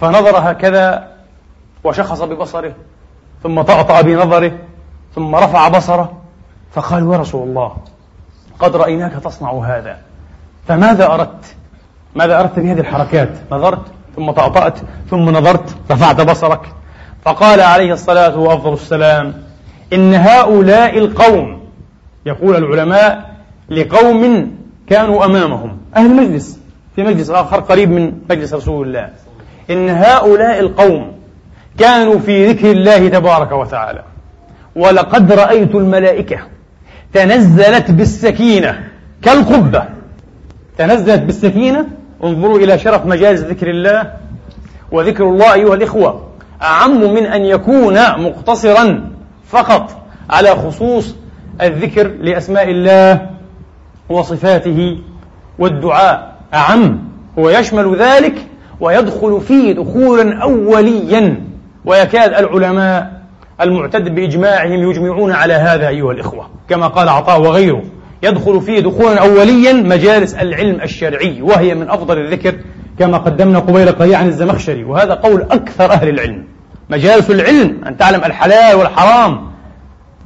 فنظر 0.00 0.38
هكذا 0.38 1.08
وشخص 1.84 2.22
ببصره 2.22 2.72
ثم 3.42 3.62
طأطأ 3.62 4.00
بنظره 4.00 4.52
ثم 5.14 5.34
رفع 5.34 5.68
بصره 5.68 6.12
فقال 6.72 7.12
يا 7.12 7.18
رسول 7.18 7.48
الله 7.48 7.76
قد 8.58 8.76
رأيناك 8.76 9.12
تصنع 9.12 9.52
هذا 9.52 9.96
فماذا 10.68 11.06
أردت؟ 11.06 11.54
ماذا 12.14 12.40
أردت 12.40 12.58
بهذه 12.58 12.80
الحركات؟ 12.80 13.28
نظرت 13.52 13.82
ثم 14.16 14.30
طأطأت 14.30 14.78
ثم 15.10 15.30
نظرت 15.30 15.76
رفعت 15.90 16.20
بصرك. 16.20 16.60
فقال 17.24 17.60
عليه 17.60 17.92
الصلاة 17.92 18.38
وأفضل 18.38 18.72
السلام 18.72 19.42
إن 19.92 20.14
هؤلاء 20.14 20.98
القوم 20.98 21.61
يقول 22.26 22.56
العلماء 22.56 23.30
لقوم 23.70 24.52
كانوا 24.86 25.24
أمامهم. 25.24 25.78
أهل 25.96 26.06
المجلس 26.06 26.58
في 26.96 27.02
مجلس 27.02 27.30
آخر 27.30 27.60
قريب 27.60 27.90
من 27.90 28.12
مجلس 28.30 28.54
رسول 28.54 28.86
الله. 28.86 29.10
إن 29.70 29.88
هؤلاء 29.88 30.60
القوم 30.60 31.12
كانوا 31.78 32.18
في 32.18 32.46
ذكر 32.46 32.70
الله 32.70 33.08
تبارك 33.08 33.52
وتعالى. 33.52 34.02
ولقد 34.76 35.32
رأيت 35.32 35.74
الملائكة 35.74 36.38
تنزلت 37.12 37.90
بالسكينة 37.90 38.88
كالقبة. 39.22 39.84
تنزلت 40.78 41.22
بالسكينة. 41.22 41.86
انظروا 42.24 42.58
إلى 42.58 42.78
شرف 42.78 43.06
مجالس 43.06 43.40
ذكر 43.40 43.70
الله 43.70 44.12
وذكر 44.92 45.24
الله 45.24 45.54
أيها 45.54 45.74
الإخوة. 45.74 46.28
أعم 46.62 47.14
من 47.14 47.26
أن 47.26 47.44
يكون 47.44 47.94
مقتصرا 48.18 49.10
فقط 49.48 49.90
على 50.30 50.50
خصوص 50.50 51.14
الذكر 51.66 52.10
لأسماء 52.20 52.70
الله 52.70 53.30
وصفاته 54.08 54.98
والدعاء. 55.58 56.32
أعم 56.54 56.98
هو 57.38 57.50
يشمل 57.50 57.96
ذلك 57.96 58.34
ويدخل 58.80 59.40
فيه 59.40 59.72
دخولا 59.72 60.42
أوليا 60.42 61.44
ويكاد 61.84 62.34
العلماء 62.34 63.22
المعتد 63.60 64.14
بإجماعهم 64.14 64.90
يجمعون 64.90 65.32
على 65.32 65.54
هذا 65.54 65.88
أيها 65.88 66.12
الإخوة. 66.12 66.46
كما 66.68 66.86
قال 66.86 67.08
عطاء 67.08 67.40
وغيره 67.40 67.82
يدخل 68.22 68.60
فيه 68.60 68.80
دخولا 68.80 69.20
أوليا 69.20 69.72
مجالس 69.72 70.34
العلم 70.34 70.80
الشرعي 70.80 71.42
وهي 71.42 71.74
من 71.74 71.90
أفضل 71.90 72.18
الذكر 72.18 72.54
كما 72.98 73.18
قدمنا 73.18 73.58
قبيل 73.58 73.92
قليل 73.92 74.14
عن 74.14 74.28
الزمخشري. 74.28 74.84
وهذا 74.84 75.14
قول 75.14 75.42
أكثر 75.42 75.92
أهل 75.92 76.08
العلم. 76.08 76.44
مجالس 76.90 77.30
العلم 77.30 77.84
أن 77.86 77.96
تعلم 77.96 78.24
الحلال 78.24 78.74
والحرام 78.74 79.51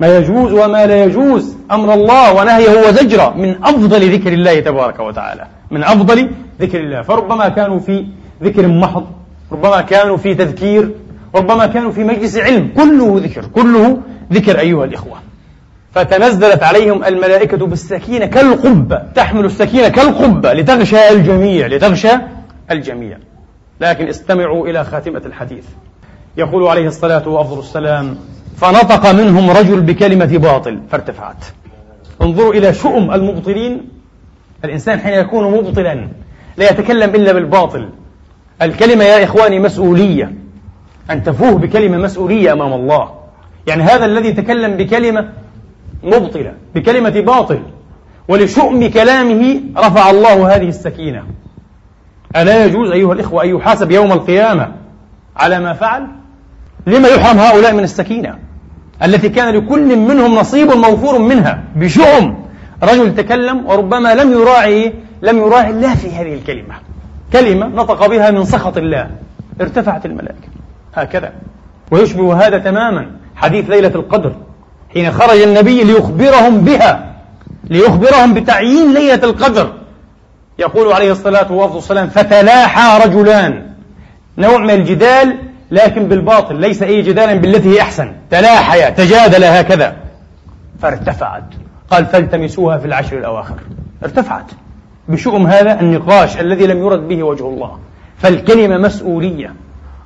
ما 0.01 0.17
يجوز 0.17 0.53
وما 0.53 0.87
لا 0.87 1.05
يجوز 1.05 1.57
أمر 1.71 1.95
الله 1.95 2.35
ونهيه 2.35 2.89
وزجرة 2.89 3.35
من 3.37 3.65
أفضل 3.65 4.13
ذكر 4.13 4.33
الله 4.33 4.61
تبارك 4.61 5.01
وتعالى. 5.01 5.47
من 5.71 5.85
أفضل 5.85 6.31
ذكر 6.61 6.81
الله. 6.81 7.03
فربما 7.03 7.49
كانوا 7.49 7.79
في 7.79 8.07
ذكر 8.43 8.69
محض 8.69 9.07
ربما 9.53 9.81
كانوا 9.81 10.17
في 10.17 10.35
تذكير 10.35 10.91
ربما 11.35 11.67
كانوا 11.67 11.93
في 11.93 12.05
مجلس 12.05 12.37
علم. 12.37 12.73
كله 12.77 13.21
ذكر 13.25 13.45
كله 13.47 13.99
ذكر 14.33 14.59
أيها 14.59 14.85
الإخوة. 14.85 15.17
فتنزلت 15.95 16.63
عليهم 16.63 17.05
الملائكة 17.05 17.67
بالسكينة 17.67 18.27
كالقبة 18.27 19.03
تحمل 19.15 19.45
السكينة 19.45 19.89
كالقبة 19.89 20.53
لتغشى 20.53 21.09
الجميع 21.11 21.67
لتغشى 21.67 22.13
الجميع. 22.71 23.19
لكن 23.81 24.09
استمعوا 24.09 24.67
إلى 24.69 24.85
خاتمة 24.85 25.23
الحديث. 25.27 25.65
يقول 26.37 26.67
عليه 26.67 26.87
الصلاة 26.87 27.29
وأفضل 27.29 27.59
السلام 27.59 28.17
فنطق 28.57 29.11
منهم 29.11 29.51
رجل 29.51 29.81
بكلمة 29.81 30.39
باطل 30.39 30.81
فارتفعت. 30.91 31.45
انظروا 32.23 32.55
إلى 32.55 32.75
شؤم 32.75 33.11
المبطلين. 33.11 33.89
الإنسان 34.65 35.01
حين 35.01 35.13
يكون 35.13 35.53
مبطلا 35.53 36.09
لا 36.57 36.71
يتكلم 36.71 37.15
إلا 37.15 37.33
بالباطل. 37.33 37.89
الكلمة 38.63 39.05
يا 39.05 39.25
إخواني 39.25 39.59
مسؤولية. 39.59 40.35
أن 41.11 41.23
تفوه 41.23 41.59
بكلمة 41.59 41.99
مسؤولية 41.99 42.53
أمام 42.53 42.73
الله. 42.73 43.11
يعني 43.67 43.83
هذا 43.83 44.05
الذي 44.05 44.33
تكلم 44.33 44.77
بكلمة 44.77 45.33
مبطلة 46.03 46.53
بكلمة 46.75 47.21
باطل. 47.21 47.63
ولشؤم 48.29 48.91
كلامه 48.91 49.61
رفع 49.77 50.11
الله 50.11 50.57
هذه 50.57 50.69
السكينة. 50.69 51.25
ألا 52.37 52.65
يجوز 52.65 52.91
أيها 52.91 53.13
الإخوة 53.13 53.45
أن 53.45 53.49
يحاسب 53.49 53.91
يوم 53.91 54.13
القيامة 54.13 54.73
على 55.37 55.61
ما 55.61 55.73
فعل؟ 55.73 56.07
لما 56.87 57.09
يحرم 57.09 57.39
هؤلاء 57.39 57.75
من 57.75 57.85
السكينة 57.85 58.39
التي 59.05 59.29
كان 59.29 59.55
لكل 59.55 59.97
منهم 59.97 60.35
نصيب 60.35 60.71
موفور 60.71 61.19
منها 61.19 61.65
بشؤم 61.77 62.47
رجل 62.83 63.15
تكلم 63.15 63.67
وربما 63.67 64.15
لم 64.15 64.33
يراعي 64.33 64.93
لم 65.23 65.39
يراعي 65.39 65.71
الله 65.71 65.95
في 65.95 66.11
هذه 66.11 66.35
الكلمة. 66.35 66.75
كلمة 67.33 67.67
نطق 67.67 68.07
بها 68.07 68.31
من 68.31 68.45
سخط 68.45 68.77
الله. 68.77 69.11
ارتفعت 69.61 70.07
الملائكة. 70.07 70.49
هكذا. 70.95 71.33
ويشبه 71.91 72.47
هذا 72.47 72.59
تماما 72.59 73.11
حديث 73.37 73.71
ليلة 73.71 73.89
القدر 73.95 74.35
حين 74.95 75.13
خرج 75.13 75.39
النبي 75.41 75.85
ليخبرهم 75.85 76.61
بها 76.61 77.17
ليخبرهم 77.65 78.35
بتعيين 78.35 78.95
ليلة 78.95 79.25
القدر. 79.25 79.73
يقول 80.59 80.93
عليه 80.93 81.13
الصلاة 81.13 81.53
والسلام 81.53 82.09
فتلاحى 82.09 83.07
رجلان. 83.07 83.67
نوع 84.39 84.59
من 84.59 84.71
الجدال 84.71 85.39
لكن 85.71 86.09
بالباطل 86.09 86.57
ليس 86.57 86.83
أي 86.83 87.03
جدال 87.03 87.39
بالتي 87.39 87.69
هي 87.69 87.81
أحسن. 87.81 88.13
تلاحيا 88.31 88.91
تجادل 88.91 89.45
هكذا. 89.45 89.97
فارتفعت. 90.83 91.45
قال 91.91 92.07
فالتمسوها 92.07 92.79
في 92.79 92.87
العشر 92.87 93.19
الأواخر. 93.19 93.55
ارتفعت. 94.05 94.51
بشؤم 95.09 95.47
هذا 95.47 95.81
النقاش 95.81 96.41
الذي 96.41 96.67
لم 96.67 96.79
يرد 96.79 97.09
به 97.09 97.23
وجه 97.23 97.49
الله. 97.49 97.79
فالكلمة 98.19 98.79
مسؤولية. 98.79 99.55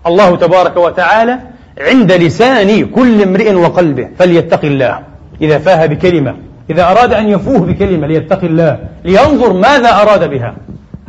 الله 0.06 0.36
تبارك 0.36 0.76
وتعالى 0.76 1.38
عند 1.80 2.12
لسان 2.12 2.86
كل 2.86 3.22
امرئ 3.22 3.54
وقلبه 3.54 4.08
فليتق 4.18 4.64
الله. 4.64 5.00
إذا 5.40 5.58
فاه 5.58 5.86
بكلمة 5.86 6.36
إذا 6.70 6.90
أراد 6.90 7.12
أن 7.12 7.28
يفوه 7.28 7.58
بكلمة 7.58 8.06
ليتقي 8.06 8.46
الله 8.46 8.78
لينظر 9.04 9.52
ماذا 9.52 10.02
أراد 10.02 10.30
بها. 10.30 10.54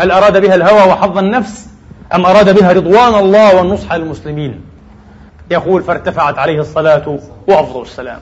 هل 0.02 0.12
أراد 0.12 0.42
بها 0.42 0.56
الهوى 0.56 0.92
وحظ 0.92 1.18
النفس؟ 1.18 1.68
أم 2.16 2.26
أراد 2.26 2.60
بها 2.60 2.72
رضوان 2.72 3.16
الله 3.16 3.56
والنصح 3.56 3.94
للمسلمين؟ 3.94 4.62
يقول 5.52 5.84
فارتفعت 5.84 6.38
عليه 6.38 6.60
الصلاة 6.60 7.20
وأفضل 7.48 7.82
السلام. 7.82 8.20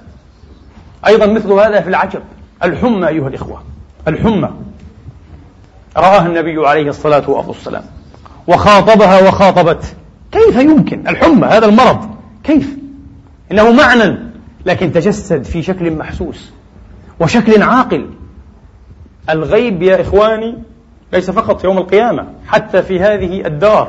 أيضا 1.07 1.25
مثل 1.25 1.51
هذا 1.51 1.81
في 1.81 1.89
العجب. 1.89 2.21
الحمى 2.63 3.07
أيها 3.07 3.27
الإخوة 3.27 3.63
الحمى. 4.07 4.49
رآها 5.97 6.25
النبي 6.25 6.67
عليه 6.67 6.89
الصلاة 6.89 7.29
والسلام 7.29 7.83
وخاطبها 8.47 9.27
وخاطبت. 9.27 9.95
كيف 10.31 10.55
يمكن؟ 10.55 11.07
الحمى 11.07 11.47
هذا 11.47 11.65
المرض. 11.65 12.09
كيف؟ 12.43 12.77
إنه 13.51 13.71
معنى 13.71 14.17
لكن 14.65 14.91
تجسد 14.91 15.43
في 15.43 15.63
شكل 15.63 15.91
محسوس 15.91 16.51
وشكل 17.19 17.63
عاقل. 17.63 18.09
الغيب 19.29 19.81
يا 19.81 20.01
إخواني 20.01 20.57
ليس 21.13 21.31
فقط 21.31 21.63
يوم 21.63 21.77
القيامة 21.77 22.25
حتى 22.47 22.81
في 22.81 22.99
هذه 22.99 23.45
الدار 23.45 23.87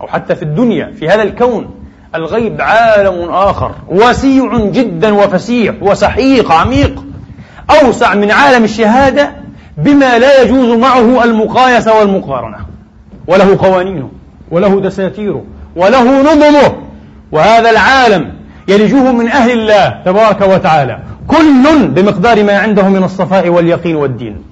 أو 0.00 0.06
حتى 0.06 0.34
في 0.34 0.42
الدنيا 0.42 0.92
في 0.98 1.08
هذا 1.08 1.22
الكون 1.22 1.70
الغيب 2.14 2.60
عالم 2.60 3.28
آخر 3.30 3.72
وسيع 3.88 4.56
جدا 4.58 5.14
وفسيح 5.14 5.74
وسحيق 5.80 6.52
عميق 6.52 7.04
أوسع 7.82 8.14
من 8.14 8.30
عالم 8.30 8.64
الشهادة 8.64 9.30
بما 9.78 10.18
لا 10.18 10.42
يجوز 10.42 10.78
معه 10.78 11.24
المقايسة 11.24 11.98
والمقارنة. 11.98 12.56
وله 13.26 13.58
قوانينه 13.58 14.10
وله 14.50 14.80
دساتيره 14.80 15.44
وله 15.76 16.22
نظمه 16.22 16.72
وهذا 17.32 17.70
العالم 17.70 18.32
يلجه 18.68 19.12
من 19.12 19.28
أهل 19.28 19.50
الله 19.50 20.02
تبارك 20.04 20.40
وتعالى. 20.40 20.98
كل 21.28 21.88
بمقدار 21.88 22.44
ما 22.44 22.58
عنده 22.58 22.88
من 22.88 23.04
الصفاء 23.04 23.48
واليقين 23.48 23.96
والدين. 23.96 24.42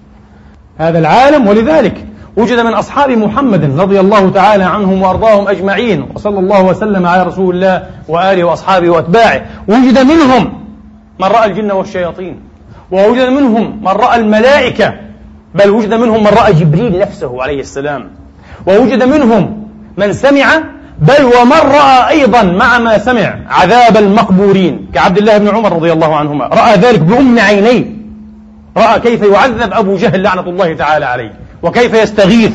هذا 0.79 0.99
العالم 0.99 1.49
ولذلك 1.49 2.07
وجد 2.37 2.61
من 2.61 2.75
أصحاب 2.75 3.11
محمد 3.11 3.81
رضي 3.81 4.01
الله 4.01 4.31
تعالى 4.31 4.65
عنهم 4.65 5.03
وأرضاهم 5.03 5.49
أجمعين 5.49 6.07
وصلى 6.15 6.39
الله 6.39 6.63
وسلم 6.63 7.07
على 7.07 7.23
رسول 7.23 7.55
الله 7.55 7.83
وآله 8.09 8.45
وأصحابه 8.45 8.91
وأتباعه. 8.91 9.43
وجد 9.69 9.99
منهم 9.99 10.53
من 11.21 11.27
رأى 11.27 11.51
الجن 11.51 11.71
والشياطين 11.71 12.41
ووجد 12.93 13.29
منهم 13.29 13.81
من 13.81 13.89
رأى 13.89 14.21
الملائكة 14.21 14.95
بل 15.55 15.71
وجد 15.71 15.95
منهم 15.95 16.21
من 16.21 16.31
رأى 16.31 16.53
جبريل 16.53 16.99
نفسه 16.99 17.43
عليه 17.43 17.61
السلام. 17.61 18.11
ووجد 18.67 19.03
منهم 19.03 19.69
من 19.97 20.13
سمع 20.13 20.47
بل 20.99 21.25
ومن 21.25 21.59
رأى 21.73 22.09
أيضا 22.09 22.43
مع 22.43 22.79
ما 22.79 22.99
سمع 22.99 23.39
عذاب 23.49 23.97
المقبورين 23.97 24.91
كعبد 24.95 25.19
الله 25.19 25.39
بن 25.39 25.49
عمر 25.49 25.73
رضي 25.73 25.93
الله 25.93 26.17
عنهما. 26.17 26.47
رأى 26.47 26.77
ذلك 26.77 27.01
بأم 27.01 27.39
عينيه. 27.39 27.94
رأى 28.77 29.01
كيف 29.01 29.23
يعذب 29.23 29.73
أبو 29.73 29.97
جهل 29.97 30.23
لعنة 30.23 30.49
الله 30.49 30.75
تعالى 30.75 31.05
عليه 31.05 31.33
وكيف 31.63 31.95
يستغيث. 31.95 32.53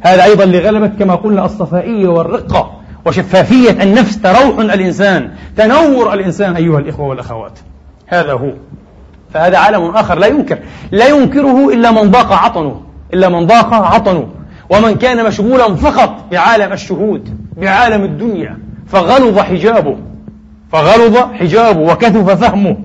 هذا 0.00 0.24
أيضا 0.24 0.44
لغلبة 0.44 0.86
كما 0.86 1.14
قلنا 1.14 1.44
الصفائية 1.44 2.08
والرقة 2.08 2.80
وشفافية 3.06 3.82
النفس 3.82 4.20
تروح 4.20 4.58
الإنسان 4.58 5.30
تنور 5.56 6.14
الإنسان 6.14 6.56
أيها 6.56 6.78
الإخوة 6.78 7.06
والأخوات. 7.06 7.58
هذا 8.06 8.32
هو. 8.32 8.52
فهذا 9.34 9.58
عالم 9.58 9.90
آخر 9.90 10.18
لا 10.18 10.26
ينكر. 10.26 10.58
لا 10.90 11.08
ينكره 11.08 11.68
إلا 11.68 11.90
من 11.90 12.10
ضاق 12.10 12.32
عطنه 12.32 12.80
إلا 13.14 13.28
من 13.28 13.46
ضاق 13.46 13.74
عطنه. 13.74 14.28
ومن 14.70 14.94
كان 14.94 15.24
مشغولا 15.26 15.74
فقط 15.74 16.14
بعالم 16.30 16.72
الشهود 16.72 17.28
بعالم 17.56 18.04
الدنيا 18.04 18.58
فغلظ 18.86 19.38
حجابه 19.38 19.96
فغلظ 20.72 21.18
حجابه 21.18 21.80
وكثف 21.80 22.30
فهمه. 22.30 22.76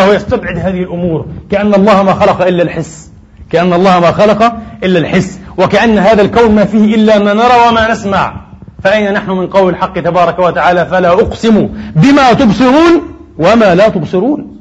فهو 0.00 0.12
يستبعد 0.12 0.58
هذه 0.58 0.82
الأمور. 0.82 1.26
كأن 1.50 1.74
الله 1.74 2.02
ما 2.02 2.14
خلق 2.14 2.46
إلا 2.46 2.62
الحس. 2.62 3.10
كأن 3.50 3.72
الله 3.72 4.00
ما 4.00 4.12
خلق 4.12 4.52
إلا 4.84 4.98
الحس. 4.98 5.40
وكأن 5.58 5.98
هذا 5.98 6.22
الكون 6.22 6.54
ما 6.54 6.64
فيه 6.64 6.94
إلا 6.94 7.18
ما 7.18 7.32
نرى 7.34 7.68
وما 7.68 7.92
نسمع. 7.92 8.40
فأين 8.84 9.12
نحن 9.12 9.30
من 9.30 9.46
قول 9.46 9.72
الحق 9.72 10.00
تبارك 10.00 10.38
وتعالى 10.38 10.86
فلا 10.86 11.12
أقسم 11.12 11.68
بما 11.96 12.32
تبصرون 12.32 13.02
وما 13.38 13.74
لا 13.74 13.88
تبصرون؟ 13.88 14.56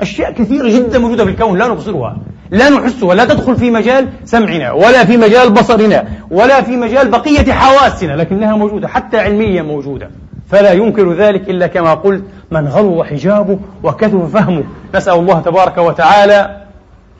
أشياء 0.00 0.32
كثيرة 0.32 0.68
جدا 0.68 0.98
موجودة 0.98 1.24
في 1.24 1.30
الكون 1.30 1.58
لا 1.58 1.68
نبصرها 1.68 2.16
لا 2.50 2.70
نحسها 2.70 3.14
لا 3.14 3.24
تدخل 3.24 3.56
في 3.56 3.70
مجال 3.70 4.08
سمعنا 4.24 4.72
ولا 4.72 5.04
في 5.04 5.16
مجال 5.16 5.50
بصرنا 5.50 6.04
ولا 6.30 6.62
في 6.62 6.76
مجال 6.76 7.08
بقية 7.08 7.52
حواسنا 7.52 8.12
لكنها 8.12 8.56
موجودة 8.56 8.88
حتى 8.88 9.18
علميا 9.18 9.62
موجودة. 9.62 10.10
فلا 10.54 10.72
ينكر 10.72 11.12
ذلك 11.12 11.50
إلا 11.50 11.66
كما 11.66 11.94
قلت 11.94 12.24
من 12.50 12.68
غلظ 12.68 13.02
حجابه 13.02 13.58
وكثف 13.82 14.32
فهمه. 14.32 14.64
نسأل 14.94 15.14
الله 15.14 15.40
تبارك 15.40 15.78
وتعالى 15.78 16.60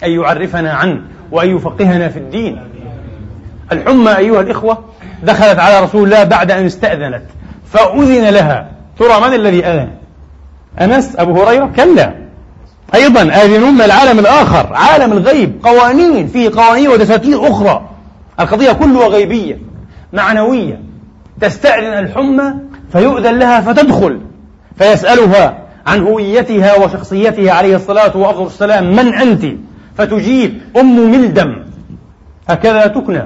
أن 0.04 0.10
يعرفنا 0.10 0.72
عنه 0.72 1.00
وأن 1.32 1.56
يفقهنا 1.56 2.08
في 2.08 2.18
الدين. 2.18 2.60
الحمى 3.72 4.16
أيها 4.16 4.40
الإخوة 4.40 4.78
دخلت 5.22 5.58
على 5.58 5.80
رسول 5.80 6.04
الله 6.04 6.24
بعد 6.24 6.50
أن 6.50 6.66
استأذنت 6.66 7.22
فأذن 7.72 8.28
لها. 8.30 8.70
ترى 8.98 9.20
من 9.28 9.34
الذي 9.34 9.64
أذن؟ 9.64 9.88
أنس 10.80 11.16
أبو 11.16 11.42
هريرة؟ 11.42 11.70
كلا. 11.76 12.14
أيضا 12.94 13.22
آذنون 13.22 13.74
من 13.74 13.82
العالم 13.82 14.18
الآخر 14.18 14.74
عالم 14.74 15.12
الغيب 15.12 15.52
قوانين 15.62 16.26
فيه 16.26 16.50
قوانين 16.56 16.88
ودساتير 16.88 17.48
أخرى. 17.48 17.88
القضية 18.40 18.72
كلها 18.72 19.08
غيبية 19.08 19.58
معنوية. 20.12 20.80
تستأذن 21.40 21.98
الحمى 21.98 22.54
فيؤذن 22.94 23.38
لها 23.38 23.60
فتدخل 23.60 24.20
فيسألها 24.76 25.58
عن 25.86 26.02
هويتها 26.02 26.84
وشخصيتها 26.84 27.52
عليه 27.52 27.76
الصلاة 27.76 28.16
والسلام 28.16 28.96
من 28.96 29.14
أنت؟ 29.14 29.46
فتجيب 29.96 30.60
أم 30.76 31.10
ملدم. 31.10 31.64
هكذا 32.48 32.86
تكنى 32.86 33.22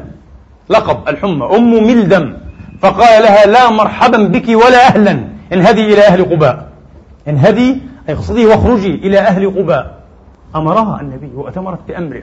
لقب 0.69 1.09
الحمى 1.09 1.47
أم 1.57 1.87
ملدم. 1.87 2.35
فقال 2.81 3.23
لها 3.23 3.47
لا 3.47 3.71
مرحبا 3.71 4.19
بك 4.19 4.49
ولا 4.49 4.87
أهلا 4.87 5.25
انهدي 5.53 5.95
إلى 5.95 6.07
أهل 6.07 6.25
قباء. 6.25 6.69
انهدي 7.29 7.81
أي 8.09 8.15
اقصدي 8.15 8.47
واخرجي 8.47 8.95
إلى 8.95 9.19
أهل 9.19 9.51
قباء. 9.51 9.99
أمرها 10.57 11.01
النبي 11.01 11.31
وأتمرت 11.35 11.79
بأمره. 11.89 12.23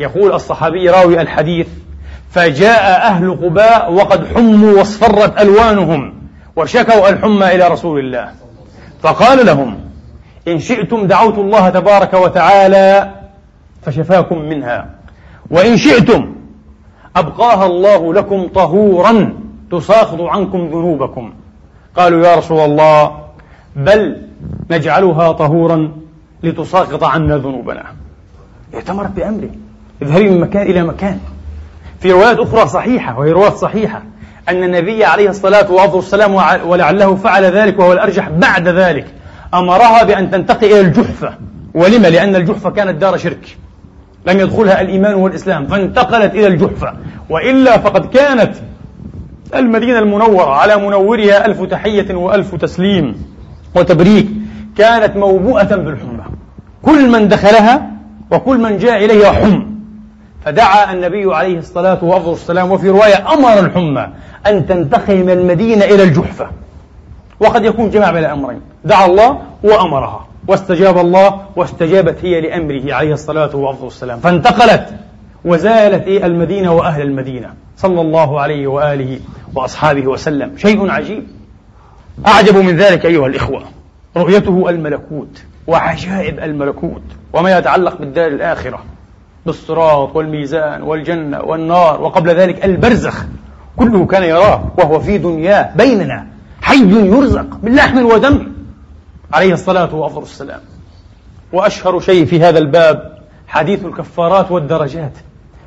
يقول 0.00 0.32
الصحابي 0.32 0.90
راوي 0.90 1.20
الحديث 1.20 1.66
فجاء 2.30 3.06
أهل 3.06 3.30
قباء 3.30 3.92
وقد 3.92 4.26
حموا 4.34 4.78
واصفرت 4.78 5.40
ألوانهم. 5.40 6.21
وشكوا 6.56 7.08
الحمى 7.08 7.54
إلى 7.54 7.68
رسول 7.68 8.00
الله. 8.00 8.32
فقال 9.02 9.46
لهم 9.46 9.80
إن 10.48 10.58
شئتم 10.58 11.06
دعوت 11.06 11.38
الله 11.38 11.68
تبارك 11.68 12.14
وتعالى 12.14 13.10
فشفاكم 13.82 14.38
منها. 14.38 14.90
وإن 15.50 15.76
شئتم 15.76 16.34
أبقاها 17.16 17.66
الله 17.66 18.14
لكم 18.14 18.48
طهورا 18.48 19.34
تساقط 19.70 20.20
عنكم 20.20 20.58
ذنوبكم. 20.58 21.32
قالوا 21.96 22.26
يا 22.26 22.36
رسول 22.36 22.60
الله 22.60 23.18
بل 23.76 24.22
نجعلها 24.70 25.32
طهورا 25.32 25.92
لتساقط 26.42 27.04
عنا 27.04 27.36
ذنوبنا. 27.36 27.84
ائتمرت 28.74 29.10
بأمره. 29.10 29.50
اذهبي 30.02 30.30
من 30.30 30.40
مكان 30.40 30.62
إلى 30.62 30.82
مكان. 30.82 31.18
في 32.00 32.12
روايات 32.12 32.38
أخرى 32.38 32.68
صحيحة 32.68 33.18
وهي 33.18 33.30
روايات 33.30 33.52
صحيحة. 33.52 34.02
أن 34.48 34.62
النبي 34.62 35.04
عليه 35.04 35.28
الصلاة 35.28 35.72
والسلام 35.72 36.34
ولعله 36.66 37.14
فعل 37.14 37.44
ذلك 37.44 37.78
وهو 37.78 37.92
الأرجح 37.92 38.28
بعد 38.28 38.68
ذلك 38.68 39.06
أمرها 39.54 40.02
بأن 40.04 40.30
تنتقل 40.30 40.66
إلى 40.66 40.80
الجحفة. 40.80 41.34
ولم؟ 41.74 42.02
لأن 42.02 42.36
الجحفة 42.36 42.70
كانت 42.70 43.00
دار 43.00 43.16
شرك. 43.16 43.56
لم 44.26 44.40
يدخلها 44.40 44.80
الإيمان 44.80 45.14
والإسلام 45.14 45.66
فانتقلت 45.66 46.34
إلى 46.34 46.46
الجحفة. 46.46 46.92
وإلا 47.30 47.78
فقد 47.78 48.06
كانت 48.06 48.54
المدينة 49.54 49.98
المنورة 49.98 50.50
على 50.50 50.76
منورها 50.76 51.46
ألف 51.46 51.62
تحية 51.62 52.14
وألف 52.14 52.54
تسليم 52.54 53.24
وتبريك 53.76 54.28
كانت 54.78 55.16
موبوءة 55.16 55.76
بالحمى 55.76 56.24
كل 56.82 57.10
من 57.10 57.28
دخلها 57.28 57.90
وكل 58.30 58.58
من 58.58 58.78
جاء 58.78 59.04
إليها 59.04 59.32
حم 59.32 59.71
فدعا 60.44 60.92
النبي 60.92 61.34
عليه 61.34 61.58
الصلاة 61.58 62.04
والسلام 62.04 62.70
وفي 62.70 62.90
رواية 62.90 63.32
أمر 63.32 63.58
الحمى 63.58 64.08
أن 64.46 64.66
تنتقل 64.66 65.24
من 65.24 65.30
المدينة 65.30 65.84
إلى 65.84 66.02
الجحفة. 66.02 66.46
وقد 67.40 67.64
يكون 67.64 67.90
جمع 67.90 68.10
بين 68.10 68.24
الأمرين. 68.24 68.60
دعا 68.84 69.06
الله 69.06 69.38
وأمرها. 69.62 70.26
واستجاب 70.48 70.98
الله 70.98 71.40
واستجابت 71.56 72.24
هي 72.24 72.40
لأمره 72.40 72.94
عليه 72.94 73.12
الصلاة 73.12 73.56
والسلام. 73.56 74.18
فانتقلت 74.18 74.88
وزالت 75.44 76.08
المدينة 76.08 76.72
وأهل 76.72 77.02
المدينة. 77.02 77.54
صلى 77.76 78.00
الله 78.00 78.40
عليه 78.40 78.66
وآله 78.66 79.20
وأصحابه 79.54 80.06
وسلم. 80.06 80.56
شيء 80.56 80.90
عجيب. 80.90 81.26
أعجب 82.26 82.56
من 82.56 82.76
ذلك 82.76 83.06
أيها 83.06 83.26
الإخوة 83.26 83.62
رؤيته 84.16 84.68
الملكوت 84.68 85.42
وعجائب 85.66 86.38
الملكوت 86.38 87.02
وما 87.32 87.58
يتعلق 87.58 87.98
بالدار 87.98 88.26
الآخرة. 88.26 88.82
بالصراط 89.46 90.16
والميزان 90.16 90.82
والجنة 90.82 91.40
والنار 91.40 92.02
وقبل 92.02 92.30
ذلك 92.30 92.64
البرزخ 92.64 93.24
كله 93.76 94.06
كان 94.06 94.22
يراه 94.22 94.64
وهو 94.78 95.00
في 95.00 95.18
دنياه 95.18 95.76
بيننا. 95.76 96.26
حي 96.62 97.06
يرزق 97.06 97.46
من 97.62 97.74
لحم 97.74 98.06
ودم 98.06 98.52
عليه 99.32 99.52
الصلاة 99.52 99.94
والسلام 99.94 100.60
وأشهر 101.52 102.00
شيء 102.00 102.24
في 102.24 102.40
هذا 102.40 102.58
الباب 102.58 103.18
حديث 103.48 103.84
الكفارات 103.84 104.50
والدرجات. 104.50 105.12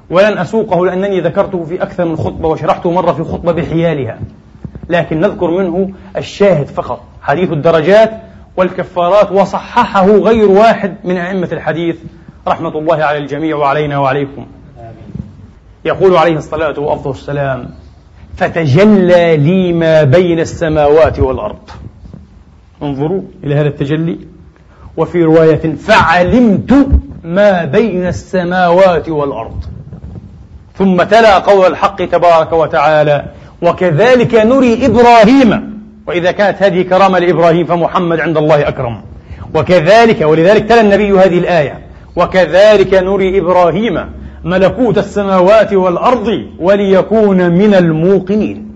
ولن 0.10 0.38
أسوقه 0.38 0.86
لأنني 0.86 1.22
ذكرته 1.22 1.64
في 1.64 1.84
أكثر 1.84 2.06
من 2.06 2.16
خطبة 2.16 2.50
وشرحته 2.50 2.92
مرة 2.92 3.12
في 3.12 3.24
خطبة 3.24 3.52
بحيالها. 3.52 4.20
لكن 4.90 5.20
نذكر 5.20 5.52
منه 5.52 5.92
الشاهد 6.18 6.68
فقط. 6.68 7.02
حديث 7.22 7.52
الدرجات 7.52 8.12
والكفارات 8.58 9.32
وصححه 9.32 10.08
غير 10.08 10.50
واحد 10.50 10.96
من 11.04 11.18
أئمة 11.18 11.50
الحديث 11.52 11.96
رحمة 12.48 12.80
الله 12.80 13.04
على 13.04 13.18
الجميع 13.18 13.56
وعلينا 13.56 13.98
وعليكم. 13.98 14.46
يقول 15.86 16.18
عليه 16.18 16.38
الصلاة 16.38 16.80
والسلام 16.80 17.70
فتجلى 18.38 19.38
لي 19.38 19.74
ما 19.74 20.04
بين 20.04 20.40
السماوات 20.40 21.20
والأرض. 21.20 21.70
انظروا 22.84 23.22
إلى 23.44 23.56
هذا 23.56 23.68
التجلي. 23.68 24.20
وفي 24.98 25.24
رواية 25.24 25.76
فعلمت 25.76 26.88
ما 27.24 27.66
بين 27.66 28.08
السماوات 28.08 29.10
والأرض. 29.10 29.66
ثم 30.78 31.04
تلا 31.04 31.40
قول 31.40 31.72
الحق 31.72 32.06
تبارك 32.06 32.54
وتعالى 32.54 33.26
وكذلك 33.62 34.36
نري 34.36 34.86
إبراهيم. 34.86 35.82
وإذا 36.08 36.32
كانت 36.32 36.64
هذه 36.64 36.82
كرامة 36.82 37.20
لإبراهيم 37.20 37.66
فمحمد 37.66 38.20
عند 38.20 38.38
الله 38.38 38.68
أكرم. 38.68 39.02
وكذلك 39.54 40.22
ولذلك 40.22 40.70
تلا 40.70 40.82
النبي 40.82 41.12
هذه 41.12 41.38
الآية. 41.38 41.85
وكذلك 42.16 42.94
نري 42.94 43.40
إبراهيم 43.40 44.00
ملكوت 44.44 44.98
السماوات 44.98 45.74
والأرض 45.74 46.46
وليكون 46.60 47.50
من 47.52 47.74
الموقنين. 47.74 48.72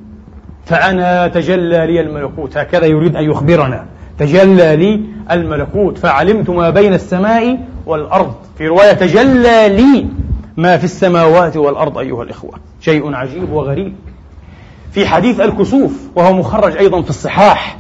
فأنا 0.66 1.28
تجلى 1.28 1.88
لي 1.88 2.02
الملكوت. 2.02 2.58
هكذا 2.58 2.86
يريد 2.86 3.16
أن 3.16 3.24
يخبرنا. 3.24 3.86
تجلى 4.20 4.76
لي 4.76 5.02
الملكوت. 5.32 5.98
فعلمت 5.98 6.50
ما 6.50 6.70
بين 6.70 6.94
السماء 6.94 7.60
والأرض. 7.86 8.34
في 8.58 8.68
رواية 8.68 8.94
تجلى 8.94 9.70
لي 9.70 10.06
ما 10.58 10.78
في 10.78 10.84
السماوات 10.84 11.58
والأرض 11.58 11.98
أيها 11.98 12.24
الإخوة. 12.24 12.54
شيء 12.82 13.14
عجيب 13.14 13.52
وغريب. 13.52 13.94
في 14.92 15.08
حديث 15.08 15.40
الكسوف 15.40 15.92
وهو 16.16 16.34
مخرج 16.34 16.78
أيضا 16.78 17.02
في 17.02 17.10
الصحاح 17.10 17.78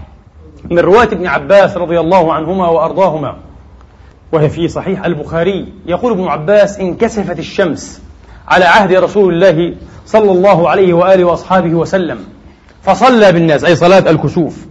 من 0.71 0.79
رواية 0.79 1.07
ابن 1.07 1.27
عباس 1.27 1.77
رضي 1.77 1.99
الله 1.99 2.33
عنهما 2.33 2.67
وأرضاهما 2.69 3.35
وهي 4.31 4.49
في 4.49 4.67
صحيح 4.67 5.05
البخاري. 5.05 5.73
يقول 5.85 6.11
ابن 6.11 6.27
عباس 6.27 6.79
انكسفت 6.79 7.39
الشمس 7.39 8.01
على 8.47 8.65
عهد 8.65 8.93
رسول 8.93 9.33
الله 9.33 9.75
صلى 10.05 10.31
الله 10.31 10.69
عليه 10.69 10.93
وآله 10.93 11.23
وأصحابه 11.23 11.73
وسلم 11.73 12.19
فصلى 12.81 13.31
بالناس 13.31 13.63
أي 13.63 13.75
صلاة 13.75 14.09
الكسوف. 14.09 14.65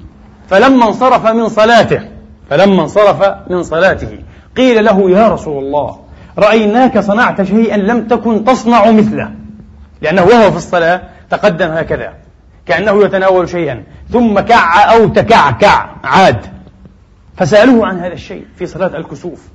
فلما 0.49 0.89
انصرف 0.89 1.27
من 1.27 1.49
صلاته 1.49 2.01
فلما 2.51 2.83
انصرف 2.83 3.35
من 3.51 3.63
صلاته 3.63 4.19
قيل 4.57 4.85
له 4.85 5.11
يا 5.11 5.29
رسول 5.29 5.65
الله 5.65 5.99
رأيناك 6.39 6.99
صنعت 6.99 7.43
شيئا 7.43 7.77
لم 7.77 8.07
تكن 8.07 8.45
تصنع 8.45 8.91
مثله. 8.91 9.31
لأنه 10.03 10.23
وهو 10.23 10.51
في 10.51 10.57
الصلاة 10.57 11.01
تقدم 11.31 11.71
هكذا 11.71 12.13
كأنه 12.67 13.05
يتناول 13.05 13.49
شيئا 13.49 13.83
ثم 14.13 14.41
كع 14.41 14.93
أو 14.93 15.09
تكعكع 15.09 15.87
عاد. 16.05 16.58
فسألوه 17.39 17.87
عن 17.87 17.99
هذا 17.99 18.13
الشيء 18.13 18.45
في 18.57 18.67
صلاة 18.67 18.97
الكسوف. 18.97 19.49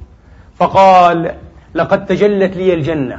فقال 0.55 1.35
لقد 1.75 2.05
تجلت 2.05 2.57
لي 2.57 2.73
الجنة 2.73 3.17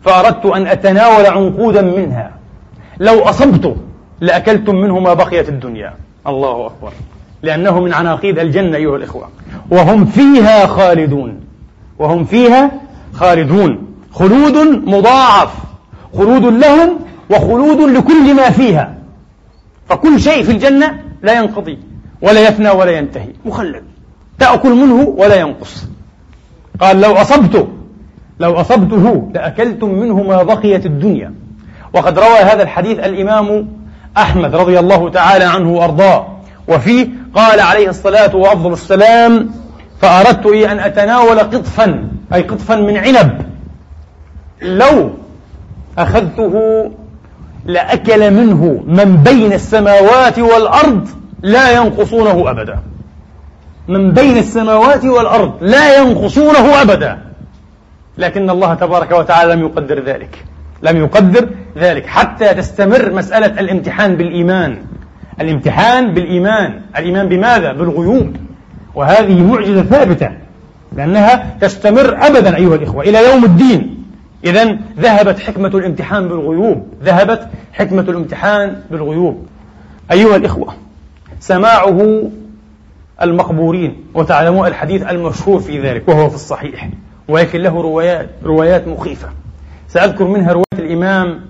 فأردت 0.00 0.46
أن 0.46 0.66
أتناول 0.66 1.26
عنقودا 1.26 1.82
منها. 1.82 2.30
لو 3.00 3.22
أصبت 3.22 3.76
لأكلتم 4.20 4.76
منه 4.76 4.98
ما 4.98 5.14
بقيت 5.14 5.48
الدنيا. 5.48 5.94
الله 6.26 6.66
أكبر. 6.66 6.92
لأنه 7.42 7.80
من 7.80 7.92
عناقيد 7.92 8.38
الجنة 8.38 8.76
أيها 8.76 8.96
الإخوة. 8.96 9.28
وهم 9.70 10.04
فيها 10.04 10.66
خالدون. 10.66 11.40
وهم 11.98 12.24
فيها 12.24 12.70
خالدون. 13.12 13.94
خلود 14.12 14.56
مضاعف. 14.88 15.54
خلود 16.16 16.44
لهم 16.44 16.98
وخلود 17.30 17.80
لكل 17.80 18.34
ما 18.34 18.50
فيها. 18.50 18.94
فكل 19.88 20.20
شيء 20.20 20.42
في 20.42 20.52
الجنة 20.52 21.02
لا 21.22 21.32
ينقضي. 21.32 21.78
ولا 22.22 22.48
يفنى 22.48 22.70
ولا 22.70 22.90
ينتهي. 22.90 23.28
مخلد. 23.44 23.82
تأكل 24.38 24.70
منه 24.70 25.14
ولا 25.16 25.36
ينقص. 25.36 25.84
قال 26.80 27.00
لو 27.00 27.12
أصبت 27.12 27.68
لو 28.40 28.60
أصبته 28.60 29.30
لأكلتم 29.34 29.88
منه 29.94 30.22
ما 30.22 30.42
بقيت 30.42 30.86
الدنيا. 30.86 31.34
وقد 31.94 32.18
روى 32.18 32.38
هذا 32.38 32.62
الحديث 32.62 32.98
الإمام 32.98 33.68
أحمد 34.16 34.54
رضي 34.54 34.78
الله 34.78 35.10
تعالى 35.10 35.44
عنه 35.44 35.72
وأرضاه. 35.72 36.26
وفيه 36.68 37.08
قال 37.34 37.60
عليه 37.60 37.88
الصلاة 37.88 38.36
وأفضل 38.36 38.72
السلام 38.72 39.50
فأردت 40.00 40.46
إيه 40.46 40.72
أن 40.72 40.78
أتناول 40.78 41.38
قطفا 41.38 42.08
أي 42.34 42.42
قطفا 42.42 42.76
من 42.76 42.96
عنب. 42.96 43.42
لو 44.62 45.10
أخذته 45.98 46.84
لأكل 47.64 48.30
منه 48.30 48.82
من 48.86 49.16
بين 49.16 49.52
السماوات 49.52 50.38
والأرض 50.38 51.08
لا 51.42 51.72
ينقصونه 51.72 52.50
أبدا. 52.50 52.78
من 53.88 54.12
بين 54.12 54.36
السماوات 54.36 55.04
والأرض 55.04 55.52
لا 55.60 55.98
ينقصونه 55.98 56.82
أبدا. 56.82 57.18
لكن 58.18 58.50
الله 58.50 58.74
تبارك 58.74 59.12
وتعالى 59.12 59.54
لم 59.54 59.60
يقدر 59.60 60.04
ذلك. 60.04 60.44
لم 60.82 60.96
يقدر 60.96 61.48
ذلك. 61.76 62.06
حتى 62.06 62.54
تستمر 62.54 63.12
مسألة 63.12 63.60
الامتحان 63.60 64.16
بالإيمان. 64.16 64.78
الامتحان 65.40 66.14
بالإيمان. 66.14 66.80
الإيمان 66.96 67.28
بماذا؟ 67.28 67.72
بالغيوب. 67.72 68.36
وهذه 68.94 69.42
معجزة 69.42 69.82
ثابتة. 69.82 70.30
لأنها 70.92 71.56
تستمر 71.60 72.26
أبدا 72.26 72.56
أيها 72.56 72.74
الإخوة 72.74 73.04
إلى 73.04 73.30
يوم 73.30 73.44
الدين. 73.44 74.04
إذا 74.44 74.78
ذهبت 74.98 75.38
حكمة 75.38 75.68
الامتحان 75.68 76.28
بالغيوب. 76.28 76.86
ذهبت 77.02 77.48
حكمة 77.72 78.02
الامتحان 78.02 78.76
بالغيوب. 78.90 79.46
أيها 80.12 80.36
الإخوة 80.36 80.87
سماعه 81.40 82.30
المقبورين. 83.22 83.96
وتعلمون 84.14 84.66
الحديث 84.66 85.02
المشهور 85.02 85.60
في 85.60 85.80
ذلك 85.80 86.08
وهو 86.08 86.28
في 86.28 86.34
الصحيح. 86.34 86.88
ولكن 87.28 87.60
له 87.60 87.82
روايات 87.82 88.28
روايات 88.44 88.88
مخيفة. 88.88 89.28
سأذكر 89.88 90.24
منها 90.24 90.52
رواية 90.52 90.64
الإمام 90.78 91.40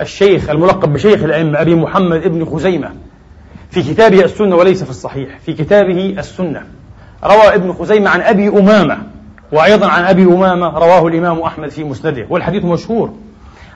الشيخ 0.00 0.50
الملقب 0.50 0.92
بشيخ 0.92 1.22
الأئمة 1.22 1.60
أبي 1.60 1.74
محمد 1.74 2.22
ابن 2.22 2.44
خزيمة 2.44 2.90
في 3.70 3.82
كتابه 3.82 4.24
السنة 4.24 4.56
وليس 4.56 4.84
في 4.84 4.90
الصحيح 4.90 5.38
في 5.38 5.52
كتابه 5.52 6.14
السنة. 6.18 6.62
روى 7.24 7.54
ابن 7.54 7.72
خزيمة 7.72 8.10
عن 8.10 8.20
أبي 8.20 8.48
أمامة 8.48 8.98
وأيضا 9.52 9.86
عن 9.88 10.04
أبي 10.04 10.24
أمامة 10.24 10.78
رواه 10.78 11.06
الإمام 11.06 11.38
أحمد 11.40 11.68
في 11.68 11.84
مسنده. 11.84 12.26
والحديث 12.30 12.64
مشهور 12.64 13.12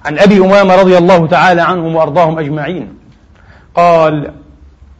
عن 0.04 0.18
أبي 0.18 0.38
أمامة 0.38 0.76
رضي 0.76 0.98
الله 0.98 1.26
تعالى 1.26 1.62
عنهم 1.62 1.96
وأرضاهم 1.96 2.38
أجمعين. 2.38 2.88
قال 3.74 4.32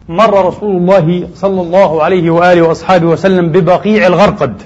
مر 0.09 0.47
رسول 0.47 0.77
الله 0.77 1.29
صلى 1.35 1.61
الله 1.61 2.03
عليه 2.03 2.31
وآله 2.31 2.62
وأصحابه 2.62 3.07
وسلم 3.07 3.49
ببقيع 3.49 4.07
الغرقد. 4.07 4.62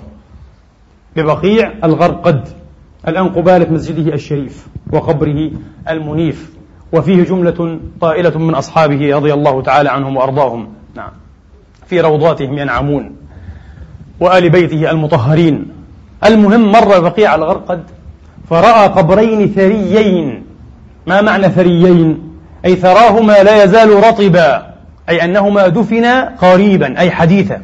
ببقيع 1.16 1.72
الغرقد. 1.85 2.48
الآن 3.09 3.29
قبالة 3.29 3.72
مسجده 3.72 4.14
الشريف 4.14 4.66
وقبره 4.92 5.51
المنيف. 5.88 6.51
وفيه 6.92 7.22
جملة 7.24 7.79
طائلة 8.01 8.38
من 8.38 8.55
أصحابه 8.55 9.16
رضي 9.16 9.35
الله 9.35 9.62
تعالى 9.62 9.90
عنهم 9.90 10.16
وأرضاهم. 10.16 10.68
نعم. 10.94 11.11
في 11.87 12.01
روضاتهم 12.01 12.59
ينعمون. 12.59 13.16
وآل 14.20 14.51
بيته 14.51 14.90
المطهرين. 14.90 15.68
المهم 16.24 16.72
مر 16.72 17.01
بقيع 17.01 17.35
الغرقد 17.35 17.83
فرأى 18.51 18.88
قبرين 18.88 19.48
ثريين. 19.48 20.44
ما 21.07 21.20
معنى 21.20 21.48
ثريين؟ 21.48 22.33
أي 22.64 22.77
ثراهما 22.77 23.42
لا 23.42 23.64
يزال 23.64 24.05
رطبا. 24.05 24.67
أي 25.09 25.25
أنهما 25.25 25.68
دفنا 25.68 26.35
قريبا 26.40 26.99
أي 26.99 27.11
حديثا. 27.11 27.62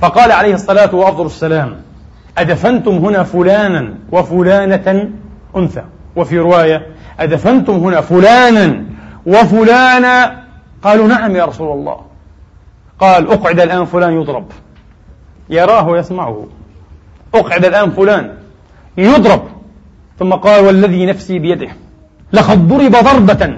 فقال 0.00 0.32
عليه 0.32 0.54
الصلاة 0.54 0.94
وأفضل 0.94 1.26
السلام 1.26 1.76
أدفنتم 2.38 2.90
هنا 2.90 3.22
فلانا 3.22 3.94
وفلانة 4.12 5.10
أنثى؟ 5.56 5.82
وفي 6.16 6.38
رواية 6.38 6.86
أدفنتم 7.20 7.72
هنا 7.72 8.00
فلانا 8.00 8.84
وفلانا؟ 9.26 10.42
قالوا 10.82 11.08
نعم 11.08 11.36
يا 11.36 11.44
رسول 11.44 11.78
الله. 11.78 12.00
قال 12.98 13.30
أقعد 13.30 13.60
الآن 13.60 13.84
فلان 13.84 14.12
يضرب. 14.12 14.46
يراه 15.50 15.88
ويسمعه. 15.88 16.46
أقعد 17.34 17.64
الآن 17.64 17.90
فلان 17.90 18.34
يضرب. 18.96 19.42
ثم 20.18 20.32
قال 20.32 20.64
والذي 20.64 21.06
نفسي 21.06 21.38
بيده 21.38 21.68
لقد 22.32 22.68
ضرب 22.68 22.92
ضربة 22.92 23.54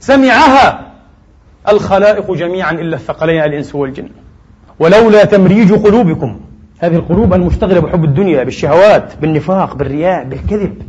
سمعها. 0.00 0.93
الخلائق 1.68 2.32
جميعا 2.32 2.72
إلا 2.72 2.96
الثقلين 2.96 3.42
الإنس 3.44 3.74
والجن. 3.74 4.08
ولولا 4.78 5.24
تمريج 5.24 5.72
قلوبكم 5.72 6.40
هذه 6.78 6.96
القلوب 6.96 7.34
المشتغلة 7.34 7.80
بحب 7.80 8.04
الدنيا 8.04 8.44
بالشهوات 8.44 9.12
بالنفاق 9.20 9.74
بالرياء 9.74 10.24
بالكذب 10.24 10.82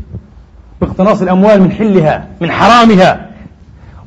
باقتناص 0.82 1.22
الأموال 1.22 1.62
من 1.62 1.72
حلها 1.72 2.28
من 2.42 2.52
حرامها. 2.52 3.30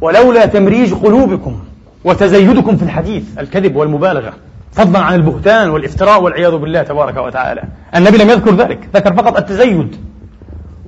ولولا 0.00 0.46
تمريج 0.46 0.94
قلوبكم 0.94 1.58
وتزيدكم 2.04 2.76
في 2.76 2.82
الحديث 2.82 3.24
الكذب 3.38 3.76
والمبالغة 3.76 4.32
فضلا 4.72 4.98
عن 4.98 5.14
البهتان 5.14 5.70
والافتراء 5.70 6.22
والعياذ 6.22 6.56
بالله 6.56 6.82
تبارك 6.82 7.16
وتعالى. 7.16 7.62
النبي 7.96 8.18
لم 8.18 8.30
يذكر 8.30 8.54
ذلك 8.54 8.88
ذكر 8.94 9.14
فقط 9.14 9.36
التزيد 9.36 9.96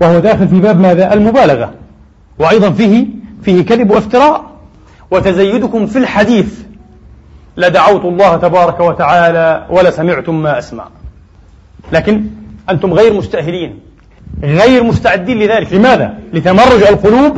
وهو 0.00 0.18
داخل 0.18 0.48
في 0.48 0.60
باب 0.60 0.80
ماذا؟ 0.80 1.12
المبالغة. 1.12 1.72
وأيضا 2.38 2.70
فيه 2.70 3.06
فيه 3.42 3.64
كذب 3.64 3.90
وافتراء 3.90 4.49
وتزيدكم 5.11 5.87
في 5.87 5.99
الحديث. 5.99 6.61
لدعوت 7.57 8.05
الله 8.05 8.37
تبارك 8.37 8.81
وتعالى 8.81 9.66
ولسمعتم 9.70 10.42
ما 10.42 10.59
أسمع. 10.59 10.88
لكن 11.92 12.25
أنتم 12.70 12.92
غير 12.92 13.14
مستأهلين. 13.14 13.81
غير 14.42 14.85
مستعدين 14.85 15.38
لذلك. 15.38 15.73
لماذا؟ 15.73 16.18
لتمرج 16.33 16.83
القلوب 16.83 17.37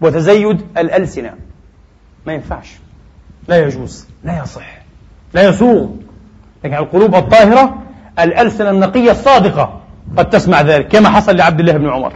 وتزيد 0.00 0.60
الألسنة. 0.78 1.34
ما 2.26 2.32
ينفعش. 2.32 2.76
لا 3.48 3.56
يجوز. 3.56 4.06
لا 4.24 4.42
يصح. 4.42 4.78
لا 5.34 5.48
يسوغ. 5.48 5.88
لكن 6.64 6.74
القلوب 6.74 7.14
الطاهرة 7.14 7.82
الألسنة 8.18 8.70
النقية 8.70 9.10
الصادقة 9.10 9.80
قد 10.16 10.30
تسمع 10.30 10.60
ذلك. 10.60 10.88
كما 10.88 11.08
حصل 11.08 11.36
لعبد 11.36 11.60
الله 11.60 11.72
بن 11.72 11.88
عمر. 11.88 12.12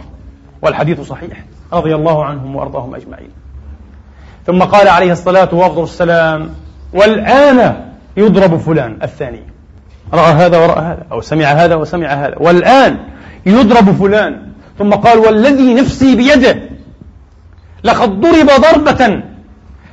والحديث 0.61 1.01
صحيح. 1.01 1.43
رضي 1.73 1.95
الله 1.95 2.25
عنهم 2.25 2.55
وأرضاهم 2.55 2.95
أجمعين. 2.95 3.29
ثم 4.45 4.63
قال 4.63 4.87
عليه 4.87 5.11
الصلاة 5.11 5.49
والسلام 5.53 6.49
والآن 6.93 7.85
يضرب 8.17 8.57
فلان 8.57 8.97
الثاني. 9.03 9.43
رأى 10.13 10.31
هذا 10.33 10.57
ورأى 10.57 10.81
هذا 10.81 11.03
أو 11.11 11.21
سمع 11.21 11.45
هذا 11.45 11.75
وسمع 11.75 12.07
هذا. 12.07 12.35
والآن 12.39 12.97
يضرب 13.45 13.91
فلان. 13.91 14.51
ثم 14.79 14.89
قال 14.89 15.17
والذي 15.17 15.73
نفسي 15.73 16.15
بيده 16.15 16.59
لقد 17.83 18.21
ضرب 18.21 18.49
ضربة 18.61 19.23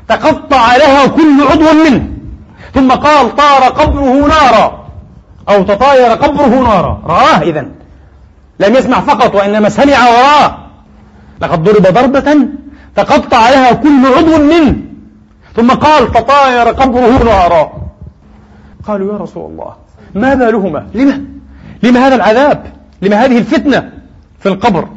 تقطع 0.08 0.76
لها 0.76 1.06
كل 1.06 1.46
عضو 1.50 1.84
منه. 1.84 2.08
ثم 2.74 2.90
قال 2.92 3.37
طار 3.37 3.62
قبره 3.62 4.26
نارا 4.26 4.87
أو 5.48 5.62
تطاير 5.62 6.11
قبره 6.11 6.46
نارا. 6.46 7.02
رآه 7.06 7.42
إذا 7.42 7.66
لم 8.61 8.74
يسمع 8.76 9.00
فقط 9.00 9.34
وإنما 9.34 9.68
سمع 9.68 10.08
وراه. 10.08 10.58
لقد 11.40 11.64
ضرب 11.64 11.82
ضربة 11.82 12.48
تقطع 13.02 13.50
لها 13.50 13.72
كل 13.72 14.06
عضو 14.16 14.44
منه 14.44 14.76
ثم 15.56 15.70
قال 15.70 16.12
تطاير 16.12 16.68
قبره 16.68 17.24
نارا. 17.24 17.72
قالوا 18.84 19.12
يا 19.12 19.18
رسول 19.18 19.50
الله 19.50 19.74
ما 20.14 20.34
بالهما؟ 20.34 20.87
لما؟ 20.94 21.24
لما 21.82 22.06
هذا 22.06 22.14
العذاب؟ 22.14 22.66
لما 23.02 23.24
هذه 23.24 23.38
الفتنة 23.38 23.92
في 24.38 24.48
القبر؟ 24.48 24.88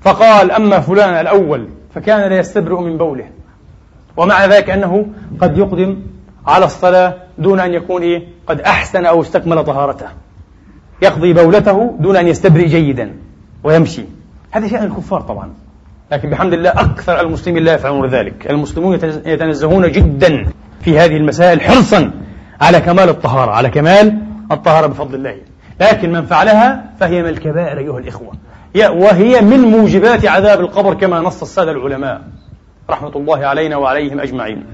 فقال 0.00 0.50
أما 0.50 0.80
فلان 0.80 1.20
الأول 1.20 1.68
فكان 1.94 2.30
لا 2.30 2.38
يستبرئ 2.38 2.80
من 2.80 2.98
بوله. 2.98 3.30
ومع 4.16 4.46
ذلك 4.46 4.70
أنه 4.70 5.06
قد 5.40 5.58
يقدم 5.58 5.96
على 6.46 6.64
الصلاة 6.64 7.14
دون 7.38 7.60
أن 7.60 7.74
يكون 7.74 8.02
إيه؟ 8.02 8.28
قد 8.46 8.60
أحسن 8.60 9.06
أو 9.06 9.22
استكمل 9.22 9.64
طهارته. 9.64 10.06
يقضي 11.02 11.32
بولته 11.32 11.96
دون 12.00 12.16
أن 12.16 12.28
يستبرئ 12.28 12.66
جيدا 12.66 13.14
ويمشي. 13.64 14.04
هذا 14.50 14.68
شأن 14.68 14.84
الكفار 14.84 15.20
طبعا. 15.20 15.50
لكن 16.12 16.30
بحمد 16.30 16.52
الله 16.52 16.70
أكثر 16.70 17.20
المسلمين 17.20 17.64
لا 17.64 17.74
يفعلون 17.74 18.10
ذلك. 18.10 18.50
المسلمون 18.50 18.94
يتنزهون 19.26 19.92
جدا 19.92 20.46
في 20.80 20.98
هذه 20.98 21.16
المسائل 21.16 21.60
حرصا 21.60 22.10
على 22.60 22.80
كمال 22.80 23.08
الطهارة 23.08 23.50
على 23.50 23.70
كمال 23.70 24.18
الطهارة 24.52 24.86
بفضل 24.86 25.14
الله. 25.14 25.36
لكن 25.80 26.12
من 26.12 26.26
فعلها 26.26 26.84
فهي 27.00 27.22
من 27.22 27.28
الكبائر 27.28 27.78
أيها 27.78 27.98
الإخوة. 27.98 28.32
وهي 28.76 29.40
من 29.40 29.58
موجبات 29.58 30.26
عذاب 30.26 30.60
القبر 30.60 30.94
كما 30.94 31.20
نص 31.20 31.42
السادة 31.42 31.70
العلماء 31.70 32.22
رحمة 32.90 33.16
الله 33.16 33.46
علينا 33.46 33.76
وعليهم 33.76 34.20
أجمعين. 34.20 34.64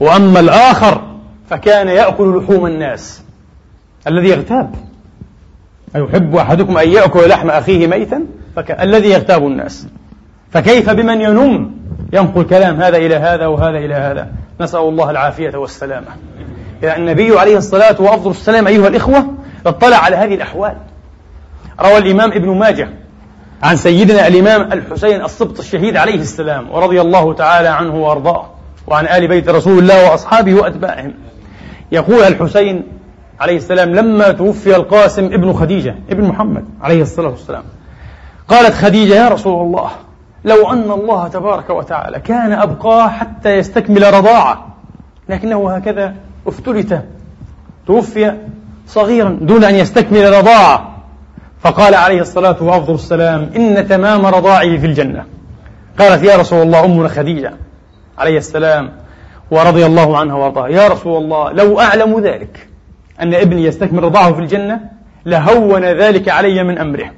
وأما 0.00 0.40
الآخر 0.40 1.02
فكان 1.50 1.88
يأكل 1.88 2.38
لحوم 2.38 2.66
الناس. 2.66 3.22
الذي 4.06 4.28
يغتاب. 4.28 4.74
أيحب 5.96 6.36
أحدكم 6.36 6.78
أن 6.78 6.88
يأكل 6.88 7.28
لحم 7.28 7.50
أخيه 7.50 7.86
ميتا؟ 7.86 8.26
الذي 8.80 9.08
يغتاب 9.08 9.46
الناس. 9.46 9.88
فكيف 10.52 10.90
بمن 10.90 11.20
ينم؟ 11.20 11.70
ينقل 12.12 12.42
كلام 12.42 12.82
هذا 12.82 12.96
إلى 12.96 13.16
هذا 13.16 13.46
وهذا 13.46 13.78
إلى 13.78 13.94
هذا. 13.94 14.28
نسأل 14.60 14.80
الله 14.80 15.10
العافية 15.10 15.56
والسلامة. 15.56 16.06
يعني 16.82 17.00
النبي 17.00 17.38
عليه 17.38 17.56
الصلاة 17.56 18.00
وأفضل 18.00 18.30
السلام 18.30 18.66
أيها 18.66 18.88
الإخوة 18.88 19.26
اطلع 19.66 19.96
على 19.96 20.16
هذه 20.16 20.34
الأحوال. 20.34 20.74
روى 21.80 21.98
الإمام 21.98 22.32
ابن 22.32 22.48
ماجه 22.48 22.88
عن 23.62 23.76
سيدنا 23.76 24.28
الإمام 24.28 24.72
الحسين 24.72 25.24
السبط 25.24 25.58
الشهيد 25.58 25.96
عليه 25.96 26.14
السلام 26.14 26.70
ورضي 26.70 27.00
الله 27.00 27.34
تعالى 27.34 27.68
عنه 27.68 27.94
وأرضاه 27.94 28.46
وعن 28.86 29.06
آل 29.06 29.28
بيت 29.28 29.48
رسول 29.48 29.78
الله 29.78 30.10
وأصحابه 30.10 30.54
وأتباعهم. 30.54 31.14
يقول 31.92 32.22
الحسين 32.22 32.82
عليه 33.40 33.56
السلام 33.56 33.94
لما 33.94 34.32
توفي 34.32 34.76
القاسم 34.76 35.24
ابن 35.24 35.52
خديجة 35.52 35.94
ابن 36.10 36.24
محمد 36.24 36.64
عليه 36.82 37.02
الصلاة 37.02 37.28
والسلام 37.28 37.62
قالت 38.48 38.74
خديجة 38.74 39.14
يا 39.14 39.28
رسول 39.28 39.66
الله 39.66 39.90
لو 40.44 40.72
أن 40.72 40.90
الله 40.90 41.28
تبارك 41.28 41.70
وتعالى 41.70 42.20
كان 42.20 42.52
أبقاه 42.52 43.08
حتى 43.08 43.50
يستكمل 43.50 44.14
رضاعة. 44.14 44.66
لكنه 45.28 45.74
هكذا 45.74 46.14
افتلت 46.46 47.04
توفي 47.86 48.34
صغيرا 48.86 49.38
دون 49.42 49.64
أن 49.64 49.74
يستكمل 49.74 50.32
رضاعة. 50.32 50.88
فقال 51.60 51.94
عليه 51.94 52.20
الصلاة 52.20 52.62
وأفضل 52.62 52.94
السلام 52.94 53.50
إن 53.56 53.88
تمام 53.88 54.26
رضاعه 54.26 54.76
في 54.78 54.86
الجنة. 54.86 55.24
قالت 55.98 56.24
يا 56.24 56.36
رسول 56.36 56.62
الله 56.62 56.84
أمنا 56.84 57.08
خديجة 57.08 57.52
عليه 58.18 58.38
السلام 58.38 58.92
ورضي 59.50 59.86
الله 59.86 60.18
عنها 60.18 60.34
وأرضاها. 60.34 60.68
يا 60.68 60.88
رسول 60.88 61.22
الله 61.22 61.52
لو 61.52 61.80
أعلم 61.80 62.20
ذلك 62.20 62.68
أن 63.20 63.34
ابني 63.34 63.64
يستكمل 63.64 64.02
رضاعه 64.04 64.32
في 64.32 64.40
الجنة 64.40 64.80
لهون 65.26 65.84
ذلك 65.84 66.28
علي 66.28 66.64
من 66.64 66.78
أمره. 66.78 67.10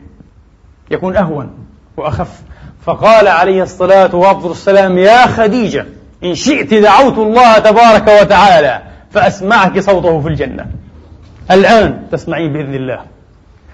يكون 0.91 1.17
أهون 1.17 1.51
وأخف. 1.97 2.43
فقال 2.87 3.29
عليه 3.29 3.63
الصلاة 3.63 4.15
والسلام 4.15 4.99
يا 4.99 5.27
خديجة 5.27 5.87
إن 6.25 6.35
شئت 6.35 6.75
دعوت 6.75 7.19
الله 7.19 7.59
تبارك 7.59 8.09
وتعالى 8.21 8.83
فأسمعك 9.11 9.79
صوته 9.81 10.21
في 10.21 10.29
الجنة. 10.29 10.67
الآن 11.51 12.03
تسمعين 12.13 12.53
بإذن 12.53 12.75
الله. 12.75 13.01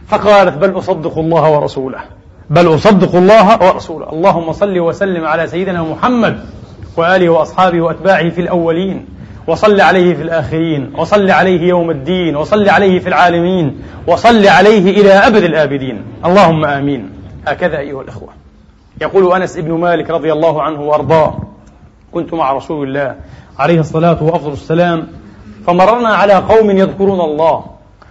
فقالت 0.09 0.57
بل 0.59 0.79
أصدق 0.79 1.19
الله 1.19 1.51
ورسوله. 1.51 1.99
بل 2.51 2.75
أصدق 2.75 3.17
الله 3.17 3.63
ورسوله. 3.63 4.13
اللهم 4.13 4.53
صل 4.53 4.79
وسلم 4.79 5.25
على 5.25 5.47
سيدنا 5.47 5.83
محمد 5.83 6.41
وآله 6.97 7.29
وأصحابه 7.29 7.81
وأتباعه 7.81 8.29
في 8.29 8.41
الأولين 8.41 9.07
وصل 9.47 9.81
عليه 9.81 10.15
في 10.15 10.23
الآخرين 10.23 10.93
وصل 10.97 11.31
عليه 11.31 11.69
يوم 11.69 11.91
الدين 11.91 12.37
وصل 12.37 12.69
عليه 12.69 12.99
في 12.99 13.09
العالمين 13.09 13.83
وصل 14.07 14.47
عليه 14.47 15.01
إلى 15.01 15.13
أبد 15.13 15.43
الآبدين. 15.43 16.03
اللهم 16.25 16.65
آمين. 16.65 17.11
هكذا 17.47 17.79
أيها 17.79 18.03
الإخوة. 18.03 18.40
يقول 19.01 19.33
أنس 19.33 19.57
بن 19.57 19.73
مالك 19.73 20.11
رضي 20.11 20.33
الله 20.33 20.63
عنه 20.63 20.81
وأرضاه 20.81 21.39
كنت 22.13 22.35
مع 22.35 22.53
رسول 22.53 22.89
الله 22.89 23.17
عليه 23.59 23.81
الصلاة 23.81 24.23
وأفضل 24.23 24.53
السلام 24.53 25.09
فمررنا 25.67 26.09
على 26.09 26.33
قوم 26.33 26.71
يذكرون 26.71 27.21
الله 27.21 27.65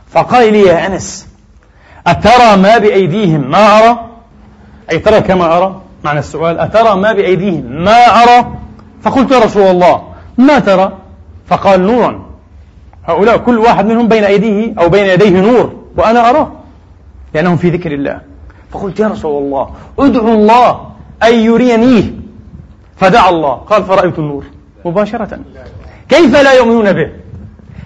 فقال 0.08 0.54
لي 0.54 0.62
يا 0.62 0.88
أنس 0.88 1.28
أترى 2.08 2.62
ما 2.62 2.78
بأيديهم 2.78 3.52
ما 3.52 3.80
أرى؟ 3.80 4.00
أي 4.92 5.00
ترى 5.00 5.22
كما 5.22 5.58
أرى؟ 5.58 5.82
معنى 6.04 6.20
السؤال 6.20 6.60
أترى 6.60 6.96
ما 6.96 7.14
بأيديهم 7.14 7.66
ما 7.66 8.24
أرى؟ 8.24 8.48
فقلت 9.02 9.32
يا 9.32 9.40
رسول 9.40 9.64
الله 9.64 10.04
ما 10.38 10.60
ترى؟ 10.60 10.94
فقال 11.48 11.82
نورا 11.82 12.26
هؤلاء 13.06 13.38
كل 13.38 13.58
واحد 13.58 13.86
منهم 13.86 14.08
بين 14.08 14.24
أيديه 14.24 14.74
أو 14.80 14.90
بين 14.90 15.06
يديه 15.06 15.42
نور 15.42 15.74
وأنا 15.98 16.30
أراه 16.30 16.52
لأنهم 17.34 17.58
في 17.58 17.70
ذكر 17.70 17.92
الله. 17.92 18.22
فقلت 18.72 19.00
يا 19.00 19.08
رسول 19.08 19.44
الله 19.44 19.70
ادعو 20.00 20.34
الله 20.34 20.82
أن 21.24 21.34
يرينيه 21.34 22.14
فدعا 22.98 23.30
الله. 23.30 23.54
قال 23.54 23.84
فرأيت 23.84 24.20
النور 24.20 24.44
مباشرة. 24.86 25.40
كيف 26.10 26.36
لا 26.44 26.54
يؤمنون 26.54 26.94
به؟ 26.94 27.12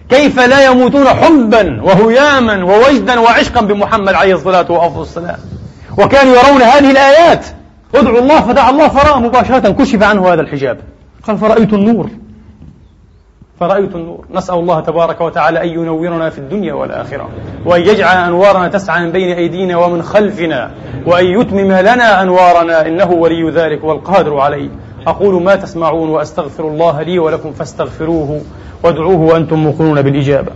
كيف 0.09 0.39
لا 0.39 0.65
يموتون 0.65 1.07
حبا 1.07 1.81
وهياما 1.81 2.63
ووجدا 2.63 3.19
وعشقا 3.19 3.61
بمحمد 3.61 4.13
عليه 4.13 4.33
الصلاة 4.33 4.71
والسلام؟ 4.71 5.39
وكانوا 5.97 6.35
يرون 6.35 6.61
هذه 6.61 6.91
الآيات. 6.91 7.45
ادعوا 7.95 8.19
الله 8.19 8.41
فدعا 8.41 8.69
الله 8.69 8.87
فرأى 8.87 9.21
مباشرة 9.21 9.69
كشف 9.69 10.03
عنه 10.03 10.33
هذا 10.33 10.41
الحجاب. 10.41 10.77
قال 11.27 11.37
فرأيت 11.37 11.73
النور 11.73 12.09
فرأيت 13.63 13.95
النور. 13.95 14.25
نسأل 14.33 14.55
الله 14.55 14.79
تبارك 14.79 15.21
وتعالى 15.21 15.63
أن 15.63 15.67
ينورنا 15.67 16.29
في 16.29 16.37
الدنيا 16.37 16.73
والآخرة 16.73 17.29
وأن 17.65 17.81
يجعل 17.81 18.17
أنوارنا 18.17 18.67
تسعى 18.67 19.05
من 19.05 19.11
بين 19.11 19.37
أيدينا 19.37 19.77
ومن 19.77 20.03
خلفنا 20.03 20.71
وأن 21.05 21.25
يتمم 21.25 21.71
لنا 21.71 22.21
أنوارنا. 22.21 22.87
إنه 22.87 23.11
ولي 23.11 23.49
ذلك 23.49 23.83
والقادر 23.83 24.39
عليه. 24.39 24.69
أقول 25.07 25.43
ما 25.43 25.55
تسمعون 25.55 26.09
وأستغفر 26.09 26.67
الله 26.67 27.01
لي 27.01 27.19
ولكم 27.19 27.51
فاستغفروه 27.51 28.41
وادعوه 28.83 29.19
وأنتم 29.19 29.59
موقنون 29.59 30.01
بالإجابة. 30.01 30.51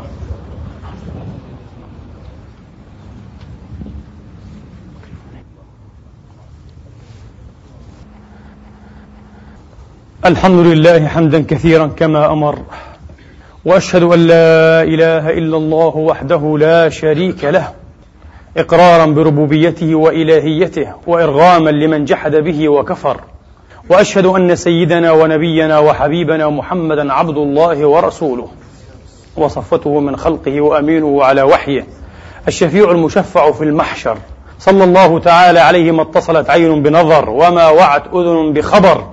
الحمد 10.25 10.65
لله 10.65 11.07
حمدا 11.07 11.41
كثيرا 11.41 11.87
كما 11.87 12.31
أمر. 12.31 12.59
وأشهد 13.67 14.03
أن 14.03 14.19
لا 14.19 14.83
إله 14.83 15.29
إلا 15.29 15.57
الله 15.57 15.97
وحده 15.97 16.57
لا 16.59 16.89
شريك 16.89 17.43
له 17.43 17.67
إقرارا 18.57 19.05
بربوبيته 19.05 19.95
وإلهيته 19.95 20.87
وإرغاما 21.07 21.69
لمن 21.69 22.05
جحد 22.05 22.35
به 22.35 22.69
وكفر. 22.69 23.21
وأشهد 23.89 24.25
أن 24.25 24.55
سيدنا 24.55 25.11
ونبينا 25.11 25.79
وحبيبنا 25.79 26.49
محمدا 26.49 27.13
عبد 27.13 27.37
الله 27.37 27.85
ورسوله. 27.85 28.47
وصفته 29.37 29.99
من 29.99 30.15
خلقه 30.15 30.61
وأمينه 30.61 31.23
على 31.23 31.41
وحيه. 31.41 31.87
الشفيع 32.47 32.91
المشفع 32.91 33.51
في 33.51 33.63
المحشر. 33.63 34.17
صلى 34.59 34.83
الله 34.83 35.19
تعالى 35.19 35.59
عليه 35.59 35.91
ما 35.91 36.01
اتصلت 36.01 36.49
عين 36.49 36.83
بنظر 36.83 37.29
وما 37.29 37.69
وعت 37.69 38.03
أذن 38.13 38.53
بخبر. 38.53 39.07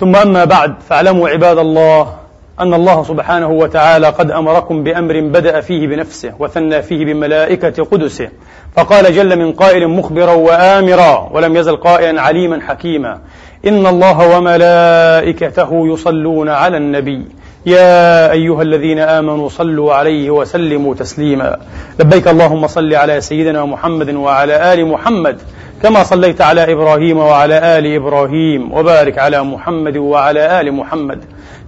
ثم 0.00 0.16
أما 0.16 0.44
بعد 0.44 0.74
فاعلموا 0.88 1.28
عباد 1.28 1.58
الله 1.58 2.17
أن 2.60 2.74
الله 2.74 3.04
سبحانه 3.04 3.48
وتعالى 3.48 4.06
قد 4.06 4.30
أمركم 4.30 4.82
بأمر 4.82 5.20
بدأ 5.20 5.60
فيه 5.60 5.86
بنفسه 5.86 6.32
وثنى 6.38 6.82
فيه 6.82 7.04
بملائكة 7.04 7.84
قدسه. 7.84 8.28
فقال 8.76 9.14
جل 9.14 9.38
من 9.38 9.52
قائل 9.52 9.88
مخبرا 9.88 10.32
وآمرا 10.32 11.30
ولم 11.32 11.56
يزل 11.56 11.76
قائلا 11.76 12.22
عليما 12.22 12.60
حكيما. 12.60 13.18
إن 13.66 13.86
الله 13.86 14.36
وملائكته 14.36 15.88
يصلون 15.92 16.48
على 16.48 16.76
النبي. 16.76 17.24
يا 17.66 18.32
أيها 18.32 18.62
الذين 18.62 18.98
آمنوا 18.98 19.48
صلوا 19.48 19.94
عليه 19.94 20.30
وسلموا 20.30 20.94
تسليما. 20.94 21.56
لبيك 22.00 22.28
اللهم 22.28 22.66
صل 22.66 22.94
على 22.94 23.20
سيدنا 23.20 23.64
محمد 23.64 24.14
وعلى 24.14 24.72
آل 24.72 24.86
محمد 24.86 25.38
كما 25.82 26.04
صليت 26.04 26.40
على 26.40 26.72
إبراهيم 26.72 27.18
وعلى 27.18 27.78
آل 27.78 27.94
إبراهيم 27.94 28.72
وبارك 28.72 29.18
على 29.18 29.44
محمد 29.44 29.96
وعلى 29.96 30.60
آل 30.60 30.72
محمد. 30.72 31.18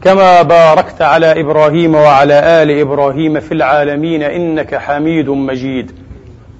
كما 0.03 0.43
باركت 0.43 1.03
على 1.03 1.41
إبراهيم 1.41 1.95
وعلى 1.95 2.63
آل 2.63 2.81
إبراهيم 2.81 3.41
في 3.41 3.53
العالمين 3.53 4.23
إنك 4.23 4.75
حميد 4.75 5.29
مجيد. 5.29 5.93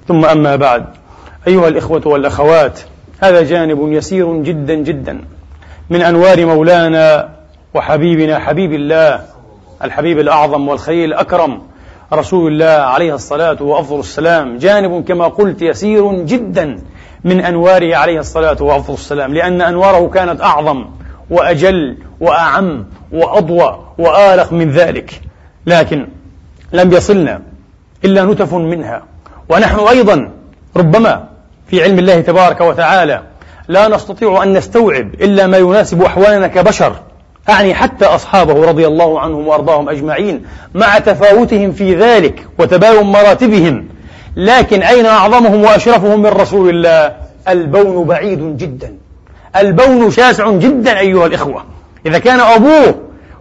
ثم 0.07 0.25
أما 0.25 0.55
بعد 0.55 0.85
أيها 1.47 1.67
الإخوة 1.67 2.01
والأخوات 2.07 2.79
هذا 3.23 3.43
جانب 3.43 3.91
يسير 3.91 4.37
جدا 4.37 4.73
جدا 4.73 5.21
من 5.89 6.01
أنوار 6.01 6.45
مولانا 6.45 7.29
وحبيبنا 7.73 8.39
حبيب 8.39 8.73
الله 8.73 9.21
الحبيب 9.83 10.19
الأعظم 10.19 10.67
والخليل 10.67 11.09
الأكرم 11.09 11.61
رسول 12.13 12.51
الله 12.51 12.81
عليه 12.85 13.15
الصلاة 13.15 13.63
وأفضل 13.63 13.99
السلام. 13.99 14.57
جانب 14.57 15.03
كما 15.07 15.27
قلت 15.27 15.61
يسير 15.61 16.13
جدا 16.13 16.79
من 17.23 17.41
أنواره 17.41 17.95
عليه 17.95 18.19
الصلاة 18.19 18.57
والسلام 18.59 19.33
لأن 19.33 19.61
أنواره 19.61 20.09
كانت 20.09 20.41
أعظم 20.41 20.85
وأجل 21.31 21.97
وأعم 22.19 22.85
وأضوى 23.11 23.79
وآلق 23.97 24.53
من 24.53 24.71
ذلك. 24.71 25.21
لكن 25.65 26.07
لم 26.73 26.93
يصلنا 26.93 27.41
إلا 28.05 28.23
نتف 28.25 28.53
منها. 28.53 29.03
ونحن 29.49 29.79
أيضا 29.79 30.31
ربما 30.77 31.27
في 31.67 31.83
علم 31.83 31.99
الله 31.99 32.21
تبارك 32.21 32.61
وتعالى 32.61 33.21
لا 33.67 33.87
نستطيع 33.87 34.43
أن 34.43 34.53
نستوعب 34.53 35.13
إلا 35.13 35.47
ما 35.47 35.57
يناسب 35.57 36.01
أحوالنا 36.01 36.47
كبشر. 36.47 36.95
أعني 37.49 37.73
حتى 37.73 38.05
أصحابه 38.05 38.65
رضي 38.65 38.87
الله 38.87 39.19
عنهم 39.19 39.47
وأرضاهم 39.47 39.89
أجمعين 39.89 40.45
مع 40.73 40.99
تفاوتهم 40.99 41.71
في 41.71 41.95
ذلك 41.95 42.47
وتباين 42.59 43.03
مراتبهم. 43.03 43.87
لكن 44.35 44.83
أين 44.83 45.05
أعظمهم 45.05 45.63
وأشرفهم 45.63 46.21
من 46.21 46.29
رسول 46.29 46.69
الله؟ 46.69 47.15
البون 47.47 48.07
بعيد 48.07 48.57
جدا. 48.57 49.00
البون 49.55 50.11
شاسع 50.11 50.51
جدا 50.51 50.99
أيها 50.99 51.25
الإخوة. 51.25 51.63
إذا 52.05 52.19
كان 52.19 52.39
أبوه 52.39 52.95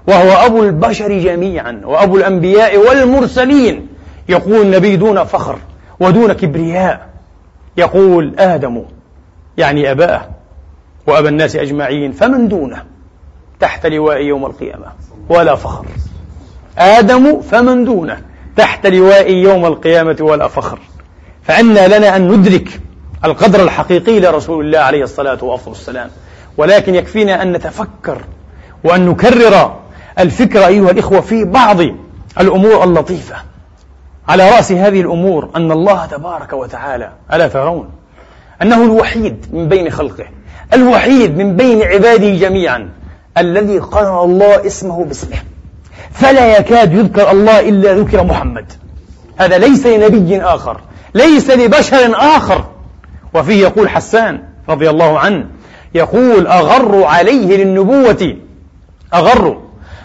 وهو 0.06 0.46
أبو 0.46 0.62
البشر 0.62 1.18
جميعا 1.18 1.80
وأبو 1.84 2.16
الأنبياء 2.16 2.76
والمرسلين 2.76 3.86
يقول 4.28 4.62
النبي 4.62 4.96
دون 4.96 5.24
فخر 5.24 5.58
ودون 6.00 6.32
كبرياء. 6.32 7.06
يقول 7.76 8.34
آدم 8.38 8.82
يعني 9.56 9.90
أباه 9.90 10.22
وأبا 11.06 11.28
الناس 11.28 11.56
أجمعين 11.56 12.12
فمن 12.12 12.48
دونه 12.48 12.82
تحت 13.60 13.86
لواء 13.86 14.20
يوم 14.20 14.46
القيامة 14.46 14.86
ولا 15.28 15.54
فخر. 15.54 15.86
آدم 16.78 17.40
فمن 17.40 17.84
دونه 17.84 18.20
تحت 18.56 18.86
لواء 18.86 19.30
يوم 19.32 19.66
القيامة 19.66 20.16
ولا 20.20 20.48
فخر. 20.48 20.78
فعنا 21.42 21.98
لنا 21.98 22.16
أن 22.16 22.28
ندرك 22.28 22.80
القدر 23.24 23.62
الحقيقي 23.62 24.20
لرسول 24.20 24.66
الله 24.66 24.78
عليه 24.78 25.02
الصلاة 25.02 25.44
والسلام. 25.44 26.10
ولكن 26.56 26.94
يكفينا 26.94 27.42
أن 27.42 27.52
نتفكر 27.52 28.18
وأن 28.84 29.06
نكرر 29.06 29.76
الفكرة 30.18 30.66
أيها 30.66 30.90
الإخوة 30.90 31.20
في 31.20 31.44
بعض 31.44 31.80
الأمور 32.40 32.84
اللطيفة. 32.84 33.36
على 34.28 34.50
رأس 34.50 34.72
هذه 34.72 35.00
الأمور 35.00 35.48
أن 35.56 35.72
الله 35.72 36.06
تبارك 36.06 36.52
وتعالى 36.52 37.12
ألا 37.32 37.48
ترون؟ 37.48 37.88
أنه 38.62 38.84
الوحيد 38.84 39.46
من 39.52 39.68
بين 39.68 39.90
خلقه 39.90 40.24
الوحيد 40.74 41.38
من 41.38 41.56
بين 41.56 41.82
عباده 41.82 42.30
جميعا 42.30 42.90
الذي 43.38 43.78
قرن 43.78 44.30
الله 44.30 44.66
اسمه 44.66 45.04
باسمه. 45.04 45.36
فلا 46.12 46.58
يكاد 46.58 46.92
يذكر 46.92 47.30
الله 47.30 47.60
إلا 47.60 47.94
ذكر 47.94 48.24
محمد. 48.24 48.72
هذا 49.36 49.58
ليس 49.58 49.86
لنبي 49.86 50.42
آخر 50.42 50.80
ليس 51.14 51.50
لبشر 51.50 52.16
آخر. 52.16 52.64
وفيه 53.34 53.62
يقول 53.62 53.88
حسان 53.88 54.42
رضي 54.68 54.90
الله 54.90 55.18
عنه 55.18 55.46
يقول 55.94 56.46
أغر 56.46 57.04
عليه 57.04 57.64
للنبوة 57.64 58.36
أغر 59.14 59.60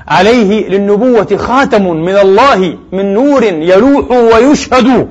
عليه 0.08 0.70
للنبوة 0.70 1.38
خاتم 1.38 1.96
من 1.98 2.18
الله 2.18 2.78
من 2.92 3.14
نور 3.14 3.44
يلوح 3.44 4.12
ويشهد 4.12 5.08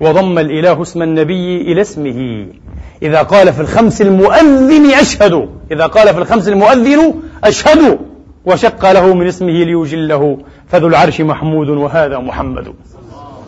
وضم 0.00 0.38
الإله 0.38 0.82
اسم 0.82 1.02
النبي 1.02 1.60
إلى 1.60 1.80
اسمه. 1.80 2.46
إذا 3.02 3.22
قال 3.22 3.52
في 3.52 3.60
الخمس 3.60 4.02
المؤذن 4.02 4.90
أشهد 4.90 5.48
إذا 5.70 5.86
قال 5.86 6.14
في 6.14 6.18
الخمس 6.18 6.48
المؤذن 6.48 7.14
أشهد 7.44 7.98
وشق 8.44 8.92
له 8.92 9.14
من 9.14 9.26
اسمه 9.26 9.50
ليجله. 9.50 10.38
فذو 10.68 10.86
العرش 10.86 11.20
محمود 11.20 11.68
وهذا 11.68 12.18
محمد. 12.18 12.74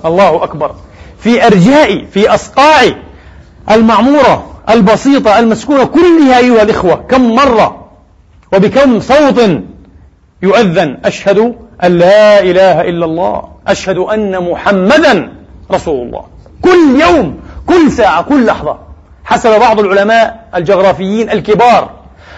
الله 0.05 0.45
أكبر. 0.45 0.74
في 1.18 1.47
أرجاء 1.47 2.05
في 2.05 2.35
أصقاع 2.35 2.82
المعمورة 3.71 4.47
البسيطة 4.71 5.39
المسكونة 5.39 5.85
كلها 5.85 6.39
أيها 6.39 6.62
الإخوة 6.62 6.95
كم 6.95 7.35
مرة 7.35 7.85
وبكم 8.53 9.01
صوت 9.01 9.41
يؤذن 10.43 10.99
أشهد 11.05 11.55
أن 11.85 11.99
لا 11.99 12.41
إله 12.41 12.81
إلا 12.81 13.05
الله 13.05 13.43
أشهد 13.67 13.99
أن 13.99 14.51
محمدا 14.51 15.33
رسول 15.73 16.07
الله. 16.07 16.25
كل 16.62 17.01
يوم 17.01 17.41
كل 17.67 17.93
ساعة 17.93 18.23
كل 18.23 18.47
لحظة. 18.47 18.79
حسب 19.25 19.61
بعض 19.61 19.81
العلماء 19.81 20.49
الجغرافيين 20.55 21.31
الكبار 21.31 21.91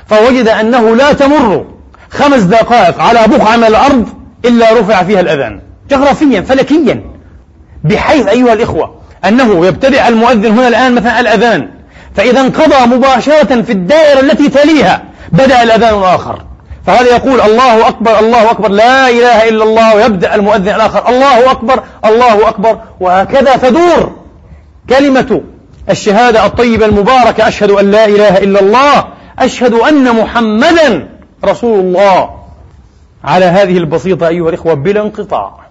فوجد 0.07 0.49
أنه 0.49 0.97
لا 0.97 1.12
تمر 1.12 1.64
خمس 2.11 2.43
دقائق 2.43 3.01
على 3.01 3.20
بقعة 3.29 3.57
من 3.57 3.64
الأرض 3.64 4.09
إلا 4.45 4.81
رفع 4.81 5.03
فيها 5.03 5.20
الأذان. 5.20 5.61
جغرافيا 5.91 6.41
فلكيا. 6.41 7.03
بحيث 7.85 8.27
أيها 8.27 8.53
الإخوة 8.53 8.95
أنه 9.29 9.66
يبتدئ 9.66 10.09
المؤذن 10.09 10.59
هنا 10.59 10.68
الآن 10.68 10.95
مثلا 10.95 11.20
الأذان 11.20 11.68
فإذا 12.14 12.41
انقضى 12.41 12.97
مباشرة 12.97 13.62
في 13.62 13.72
الدائرة 13.72 14.20
التي 14.20 14.49
تليها 14.49 15.03
بدأ 15.33 15.62
الأذان 15.62 15.99
الآخر. 15.99 16.43
فهذا 16.87 17.07
يقول 17.07 17.41
الله 17.41 17.89
أكبر 17.89 18.18
الله 18.18 18.51
أكبر 18.51 18.68
لا 18.68 19.09
إله 19.09 19.49
إلا 19.49 19.64
الله 19.64 19.97
ويبدأ 19.97 20.35
المؤذن 20.35 20.68
الآخر 20.68 21.09
الله 21.09 21.51
أكبر 21.51 21.83
الله 22.05 22.49
أكبر 22.49 22.79
وهكذا 23.01 23.57
تدور 23.57 24.12
كلمة 24.91 25.41
الشهادة 25.91 26.47
الطيبة 26.47 26.87
المباركة 26.87 27.49
أشهد 27.49 27.70
أن 27.70 27.91
لا 27.91 28.05
إله 28.05 28.39
إلا 28.39 28.61
الله 28.61 29.05
أشهد 29.39 29.74
أن 29.74 30.16
محمدا 30.16 31.09
رسول 31.45 31.81
الله. 31.81 32.31
على 33.24 33.45
هذه 33.45 33.79
البسيطة 33.79 34.29
أيها 34.29 34.49
الإخوة 34.49 34.74
بلا 34.74 35.03
انقطاع. 35.03 35.66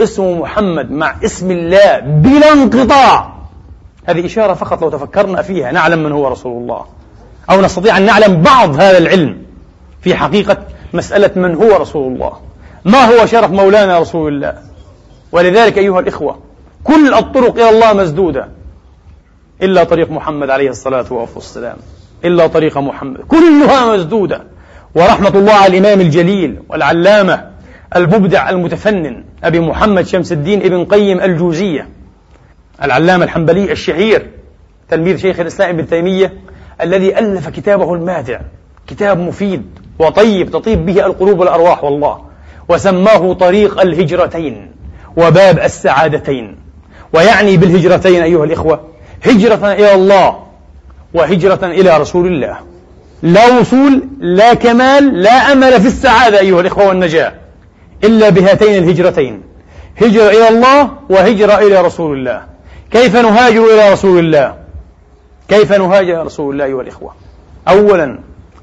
اسم 0.00 0.40
محمد 0.40 0.90
مع 0.90 1.14
اسم 1.24 1.50
الله 1.50 1.98
بلا 1.98 2.52
انقطاع. 2.52 3.32
هذه 4.04 4.26
إشارة 4.26 4.54
فقط 4.54 4.82
لو 4.82 4.90
تفكرنا 4.90 5.42
فيها 5.42 5.72
نعلم 5.72 6.02
من 6.02 6.12
هو 6.12 6.28
رسول 6.28 6.62
الله. 6.62 6.84
أو 7.50 7.60
نستطيع 7.60 7.96
أن 7.96 8.06
نعلم 8.06 8.42
بعض 8.42 8.74
هذا 8.74 8.98
العلم 8.98 9.42
في 10.00 10.14
حقيقة 10.14 10.56
مسألة 10.92 11.30
من 11.36 11.54
هو 11.54 11.76
رسول 11.76 12.12
الله. 12.12 12.32
ما 12.84 13.04
هو 13.04 13.26
شرف 13.26 13.50
مولانا 13.50 13.98
رسول 13.98 14.32
الله؟ 14.34 14.54
ولذلك 15.32 15.78
أيها 15.78 16.00
الإخوة 16.00 16.38
كل 16.84 17.14
الطرق 17.14 17.54
إلى 17.54 17.70
الله 17.70 17.92
مسدودة. 17.92 18.48
إلا 19.62 19.84
طريق 19.84 20.10
محمد 20.10 20.50
عليه 20.50 20.70
الصلاة 20.70 21.28
والسلام. 21.34 21.76
إلا 22.24 22.46
طريق 22.46 22.78
محمد. 22.78 23.20
كلها 23.20 23.96
مسدودة. 23.96 24.44
ورحمة 24.94 25.28
الله 25.34 25.52
على 25.52 25.78
الإمام 25.78 26.00
الجليل 26.00 26.62
والعلامة 26.68 27.50
المبدع 27.96 28.50
المتفنن 28.50 29.24
أبي 29.44 29.60
محمد 29.60 30.06
شمس 30.06 30.32
الدين 30.32 30.62
ابن 30.62 30.84
قيم 30.84 31.20
الجوزية 31.20 31.88
العلامة 32.82 33.24
الحنبلي 33.24 33.72
الشهير 33.72 34.26
تلميذ 34.88 35.16
شيخ 35.16 35.40
الإسلام 35.40 35.68
ابن 35.68 35.88
تيمية 35.88 36.32
الذي 36.80 37.18
ألف 37.18 37.48
كتابه 37.48 37.94
الماتع 37.94 38.40
كتاب 38.86 39.18
مفيد 39.18 39.62
وطيب 39.98 40.50
تطيب 40.50 40.86
به 40.86 41.06
القلوب 41.06 41.40
والأرواح 41.40 41.84
والله. 41.84 42.20
وسماه 42.68 43.32
طريق 43.32 43.80
الهجرتين 43.80 44.70
وباب 45.16 45.58
السعادتين. 45.58 46.56
ويعني 47.12 47.56
بالهجرتين 47.56 48.22
أيها 48.22 48.44
الإخوة 48.44 48.80
هجرة 49.26 49.72
إلى 49.72 49.94
الله 49.94 50.38
وهجرة 51.14 51.66
إلى 51.66 51.98
رسول 51.98 52.26
الله. 52.26 52.58
لا 53.22 53.58
وصول 53.58 54.02
لا 54.20 54.54
كمال 54.54 55.22
لا 55.22 55.52
أمل 55.52 55.80
في 55.80 55.86
السعادة 55.86 56.38
أيها 56.38 56.60
الإخوة 56.60 56.88
والنجاة. 56.88 57.32
إلا 58.04 58.28
بهاتين 58.28 58.82
الهجرتين. 58.82 59.42
هجرة 60.02 60.30
إلى 60.30 60.48
الله 60.48 60.90
وهجرة 61.08 61.58
إلى 61.58 61.82
رسول 61.82 62.18
الله. 62.18 62.42
كيف 62.90 63.16
نهاجر 63.16 63.64
إلى 63.64 63.92
رسول 63.92 64.18
الله؟ 64.18 64.54
كيف 65.48 65.72
نهاجر 65.72 66.12
إلى 66.12 66.22
رسول 66.22 66.54
الله 66.54 66.64
أيها 66.64 66.82
الإخوة 66.82 67.12
أولا 67.68 68.18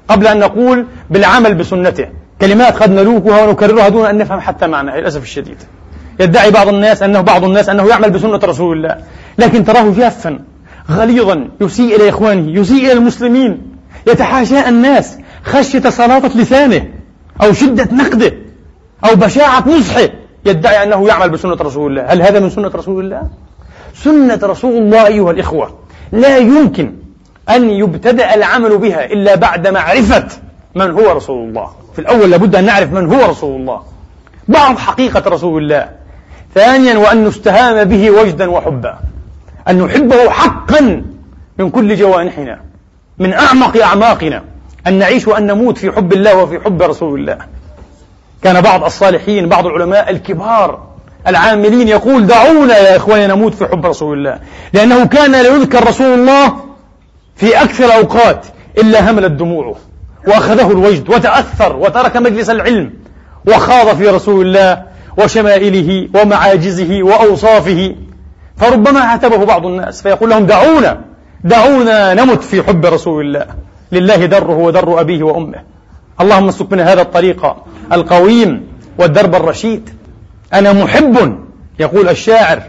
قبل 0.08 0.26
أن 0.26 0.38
نقول 0.38 0.86
بالعمل 1.10 1.54
بسنته. 1.54 2.08
كلمات 2.40 2.82
قد 2.82 2.90
نلوكها 2.90 3.44
ونكررها 3.44 3.88
دون 3.88 4.06
أن 4.06 4.18
نفهم 4.18 4.40
حتى 4.40 4.66
معناها 4.66 5.00
للأسف 5.00 5.22
الشديد. 5.22 5.56
يدعي 6.20 6.50
بعض 6.50 6.68
الناس 6.68 7.02
أنه 7.02 7.20
بعض 7.20 7.44
الناس 7.44 7.68
أنه 7.68 7.88
يعمل 7.88 8.10
بسنة 8.10 8.40
رسول 8.44 8.76
الله. 8.76 8.96
لكن 9.38 9.64
تراه 9.64 9.90
جافا 9.90 10.38
غليظا 10.90 11.48
يسيء 11.60 11.96
إلى 11.96 12.08
إخوانه 12.08 12.60
يسيء 12.60 12.84
إلى 12.84 12.92
المسلمين. 12.92 13.62
يتحاشى 14.06 14.68
الناس 14.68 15.18
خشية 15.44 15.90
سلاطة 15.90 16.38
لسانه 16.38 16.88
أو 17.42 17.52
شدة 17.52 17.88
نقده. 17.92 18.32
أو 19.10 19.16
بشاعة 19.16 19.68
نصحه 19.68 20.08
يدعي 20.46 20.82
أنه 20.82 21.08
يعمل 21.08 21.30
بسنة 21.30 21.54
رسول 21.54 21.90
الله. 21.90 22.12
هل 22.12 22.22
هذا 22.22 22.40
من 22.40 22.50
سنة 22.50 22.70
رسول 22.74 23.04
الله؟ 23.04 23.22
سنة 23.94 24.40
رسول 24.42 24.76
الله 24.76 25.06
أيها 25.06 25.30
الإخوة 25.30 25.74
لا 26.12 26.36
يمكن 26.36 26.92
أن 27.50 27.70
يبتدأ 27.70 28.34
العمل 28.34 28.78
بها 28.78 29.04
إلا 29.04 29.34
بعد 29.34 29.68
معرفة 29.68 30.26
من 30.74 30.90
هو 30.90 31.12
رسول 31.12 31.48
الله. 31.48 31.70
في 31.92 31.98
الأول 31.98 32.30
لابد 32.30 32.56
أن 32.56 32.64
نعرف 32.64 32.92
من 32.92 33.14
هو 33.14 33.30
رسول 33.30 33.60
الله. 33.60 33.82
بعض 34.48 34.78
حقيقة 34.78 35.30
رسول 35.30 35.62
الله. 35.62 35.88
ثانيا 36.54 36.98
وأن 36.98 37.24
نستهام 37.24 37.84
به 37.84 38.10
وجدا 38.10 38.50
وحبا. 38.50 38.98
أن 39.68 39.78
نحبه 39.82 40.30
حقا 40.30 41.04
من 41.58 41.70
كل 41.70 41.96
جوانحنا. 41.96 42.60
من 43.18 43.32
أعمق 43.32 43.76
أعماقنا. 43.76 44.42
أن 44.86 44.98
نعيش 44.98 45.28
وأن 45.28 45.46
نموت 45.46 45.78
في 45.78 45.92
حب 45.92 46.12
الله 46.12 46.36
وفي 46.36 46.60
حب 46.60 46.82
رسول 46.82 47.20
الله. 47.20 47.38
كان 48.46 48.60
بعض 48.60 48.84
الصالحين 48.84 49.48
بعض 49.48 49.66
العلماء 49.66 50.10
الكبار 50.10 50.86
العاملين 51.26 51.88
يقول 51.88 52.26
دعونا 52.26 52.78
يا 52.78 52.96
إخواني 52.96 53.26
نموت 53.26 53.54
في 53.54 53.66
حب 53.66 53.86
رسول 53.86 54.18
الله. 54.18 54.38
لأنه 54.72 55.06
كان 55.06 55.32
لا 55.32 55.48
يذكر 55.48 55.88
رسول 55.88 56.06
الله 56.06 56.56
في 57.36 57.62
أكثر 57.62 57.84
الأوقات 57.84 58.46
إلا 58.78 59.10
هملت 59.10 59.32
دموعه 59.32 59.74
وأخذه 60.26 60.70
الوجد 60.70 61.08
وتأثر 61.10 61.76
وترك 61.76 62.16
مجلس 62.16 62.50
العلم 62.50 62.92
وخاض 63.48 63.96
في 63.96 64.08
رسول 64.08 64.46
الله 64.46 64.82
وشمائله 65.18 66.08
ومعاجزه 66.14 67.02
وأوصافه. 67.02 67.94
فربما 68.56 69.00
عاتبه 69.00 69.44
بعض 69.44 69.66
الناس 69.66 70.02
فيقول 70.02 70.30
لهم 70.30 70.46
دعونا 70.46 71.00
دعونا 71.44 72.14
نمت 72.14 72.42
في 72.42 72.62
حب 72.62 72.86
رسول 72.86 73.24
الله. 73.24 73.46
لله 73.92 74.26
دره 74.26 74.56
ودر 74.56 75.00
أبيه 75.00 75.22
وأمه. 75.22 75.58
اللهم 76.20 76.48
اسلك 76.48 76.68
بنا 76.68 76.92
هذا 76.92 77.02
الطريق 77.02 77.56
القويم 77.92 78.66
والدرب 78.98 79.34
الرشيد. 79.34 79.90
أنا 80.54 80.72
محب 80.72 81.38
يقول 81.78 82.08
الشاعر 82.08 82.62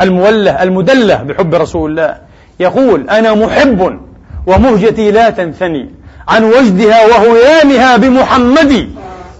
الموله 0.00 0.62
المدلة 0.62 1.14
بحب 1.14 1.54
رسول 1.54 1.90
الله. 1.90 2.18
يقول 2.60 3.10
أنا 3.10 3.34
محب 3.34 3.98
ومهجتي 4.46 5.10
لا 5.10 5.30
تنثني 5.30 5.90
عن 6.28 6.44
وجدها 6.44 7.06
وهيامها 7.06 7.96
بمحمد. 7.96 8.88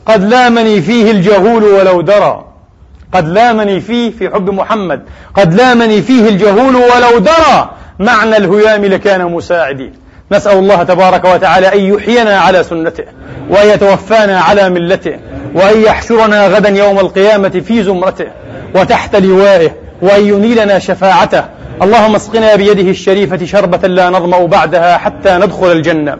قد 0.07 0.25
لامني 0.25 0.83
فيه 0.83 1.11
الجهول 1.11 1.65
ولو 1.65 2.01
درى. 2.01 2.45
قد 3.13 3.29
لامني 3.29 3.81
فيه 3.81 4.11
في 4.11 4.31
حب 4.31 4.51
محمد. 4.51 5.03
قد 5.35 5.55
لامني 5.55 6.03
فيه 6.03 6.29
الجهول 6.29 6.77
ولو 6.77 7.19
درى. 7.19 7.71
معنى 7.99 8.37
الهيام 8.37 8.85
لكان 8.85 9.33
مساعدي. 9.33 9.93
نسأل 10.33 10.59
الله 10.59 10.83
تبارك 10.83 11.25
وتعالى 11.25 11.73
أن 11.75 11.95
يحيينا 11.95 12.39
على 12.39 12.63
سنته 12.65 13.05
وأن 13.51 13.69
يتوفانا 13.69 14.41
على 14.41 14.71
ملته 14.71 15.19
وأن 15.55 15.83
يحشرنا 15.83 16.47
غدا 16.47 16.69
يوم 16.69 16.99
القيامة 16.99 17.49
في 17.49 17.83
زمرته 17.83 18.27
وتحت 18.75 19.17
لوائه 19.17 19.71
وأن 20.03 20.27
ينيلنا 20.29 20.79
شفاعته 20.79 21.45
اللهم 21.83 22.15
اسقنا 22.15 22.55
بيده 22.57 22.91
الشريفة 22.91 23.45
شربة 23.45 23.89
لا 23.89 24.11
نظمأ 24.11 24.47
بعدها 24.47 24.97
حتى 24.97 25.37
ندخل 25.37 25.73
الجنة. 25.73 26.17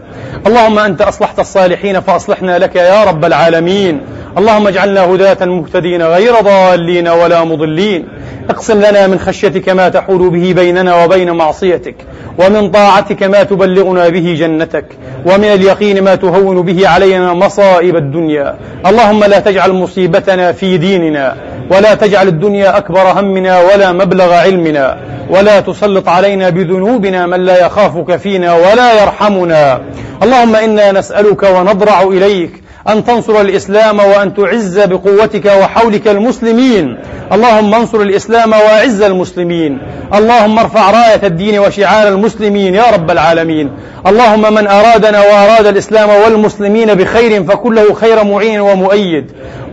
اللهم 0.47 0.79
أنت 0.79 1.03
أصلحت 1.03 1.39
الصالحين 1.39 2.01
فأصلحنا 2.01 2.59
لك 2.59 2.77
يا 2.77 3.05
رب 3.05 3.25
العالمين. 3.25 4.01
اللهم 4.39 4.67
اجعلنا 4.67 5.05
هداة 5.05 5.47
مهتدين 5.47 6.03
غير 6.03 6.41
ضالين 6.41 7.09
ولا 7.09 7.45
مضلين. 7.45 8.09
اقسم 8.51 8.79
لنا 8.81 9.07
من 9.07 9.19
خشيتك 9.19 9.69
ما 9.69 9.89
تحول 9.89 10.31
به 10.31 10.53
بيننا 10.53 11.05
وبين 11.05 11.31
معصيتك 11.31 11.95
ومن 12.39 12.71
طاعتك 12.71 13.23
ما 13.23 13.43
تبلغنا 13.43 14.09
به 14.09 14.37
جنتك 14.39 14.85
ومن 15.27 15.45
اليقين 15.45 16.05
ما 16.05 16.15
تهون 16.15 16.63
به 16.63 16.89
علينا 16.89 17.33
مصائب 17.33 17.97
الدنيا. 17.97 18.57
اللهم 18.87 19.25
لا 19.25 19.39
تجعل 19.41 19.73
مصيبتنا 19.73 20.53
في 20.53 20.77
ديننا 20.77 21.37
ولا 21.71 21.95
تجعل 21.95 22.29
الدنيا 22.29 22.77
أكبر 22.77 23.21
همنا 23.21 23.61
ولا 23.61 23.93
مبلغ 23.93 24.33
علمنا. 24.33 24.97
ولا 25.31 25.61
تسلط 25.61 26.09
علينا 26.09 26.49
بذنوبنا 26.51 27.27
من 27.27 27.41
لا 27.41 27.67
يخافك 27.67 28.17
فينا 28.17 28.55
ولا 28.55 29.03
يرحمنا. 29.03 29.81
اللهم 30.23 30.57
إنا 30.57 30.93
نسألك 30.93 31.43
ونضرع 31.43 32.03
إليك 32.03 32.63
أن 32.89 33.05
تنصر 33.05 33.41
الإسلام 33.41 33.99
وأن 33.99 34.35
تعز 34.35 34.79
بقوتك 34.79 35.45
وحولك 35.45 36.09
المسلمين. 36.09 36.99
اللهم 37.33 37.75
انصر 37.75 38.01
الإسلام 38.01 38.53
وأعز 38.53 39.03
المسلمين. 39.03 39.79
اللهم 40.15 40.59
ارفع 40.59 40.91
راية 40.91 41.27
الدين 41.27 41.59
وشعار 41.59 42.09
المسلمين 42.09 42.75
يا 42.75 42.91
رب 42.95 43.11
العالمين. 43.11 43.71
اللهم 44.07 44.55
من 44.55 44.67
أرادنا 44.67 45.21
وأراد 45.21 45.67
الإسلام 45.67 46.09
والمسلمين 46.09 46.95
بخير 46.95 47.45
فكله 47.45 47.95
خير 47.95 48.25
معين 48.25 48.61
ومؤيد. 48.61 49.25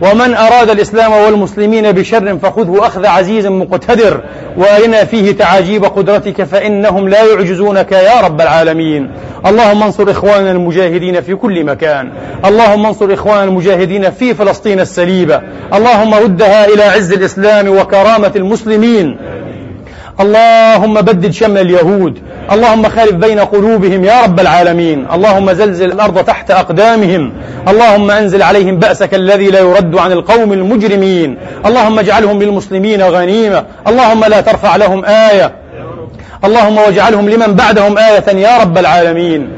ومن 0.02 0.34
أراد 0.34 0.70
الإسلام 0.70 1.12
والمسلمين 1.12 1.92
بشر 1.92 2.38
فخذه 2.38 2.86
أخذ 2.86 3.06
عزيز 3.06 3.46
مقتدر 3.46 4.20
وارنا 4.56 5.04
فيه 5.04 5.32
تعاجيب 5.32 5.84
قدرتك 5.84 6.44
فإنهم 6.44 7.08
لا 7.08 7.24
يعجزونك 7.24 7.92
يا 7.92 8.20
رب 8.20 8.40
العالمين. 8.40 9.10
اللهم 9.46 9.82
انصر 9.82 10.10
إخواننا 10.10 10.50
المجاهدين 10.50 11.20
في 11.20 11.34
كل 11.34 11.64
مكان. 11.64 12.12
اللهم 12.44 12.86
انصر 12.86 13.14
إخواننا 13.14 13.44
المجاهدين 13.44 14.10
في 14.10 14.34
فلسطين 14.34 14.80
السليبة. 14.80 15.40
اللهم 15.74 16.14
ردها 16.14 16.66
إلى 16.66 16.82
عز 16.82 17.12
الإسلام 17.12 17.68
وكرامة 17.68 18.32
المسلمين. 18.36 19.18
اللهم 20.20 20.94
بدد 20.94 21.30
شمل 21.30 21.60
اليهود. 21.60 22.18
اللهم 22.52 22.88
خالف 22.88 23.12
بين 23.12 23.40
قلوبهم 23.40 24.04
يا 24.04 24.22
رب 24.22 24.40
العالمين. 24.40 25.06
اللهم 25.12 25.52
زلزل 25.52 25.92
الأرض 25.92 26.24
تحت 26.24 26.50
أقدامهم. 26.50 27.32
اللهم 27.68 28.10
أنزل 28.10 28.42
عليهم 28.42 28.78
بأسك 28.78 29.14
الذي 29.14 29.46
لا 29.50 29.60
يرد 29.60 29.98
عن 29.98 30.12
القوم 30.12 30.52
المجرمين. 30.52 31.38
اللهم 31.66 31.98
اجعلهم 31.98 32.42
للمسلمين 32.42 33.02
غنيمة. 33.02 33.64
اللهم 33.88 34.24
لا 34.24 34.40
ترفع 34.40 34.76
لهم 34.76 35.04
آية. 35.04 35.52
اللهم 36.44 36.78
واجعلهم 36.78 37.28
لمن 37.28 37.54
بعدهم 37.54 37.98
آية 37.98 38.38
يا 38.38 38.58
رب 38.58 38.78
العالمين. 38.78 39.48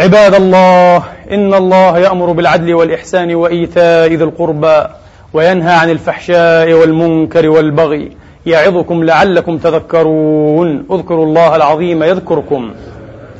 عباد 0.00 0.34
الله 0.34 1.02
إن 1.32 1.54
الله 1.54 1.98
يأمر 1.98 2.32
بالعدل 2.32 2.74
والإحسان 2.74 3.34
وإيتاء 3.34 4.08
ذي 4.08 4.24
القربى 4.24 4.84
وينهى 5.32 5.74
عن 5.74 5.90
الفحشاء 5.90 6.72
والمنكر 6.72 7.48
والبغي. 7.48 8.23
يعظكم 8.46 9.04
لعلكم 9.04 9.58
تذكرون. 9.58 10.84
اذكروا 10.90 11.26
الله 11.26 11.56
العظيم 11.56 12.02
يذكركم 12.02 12.70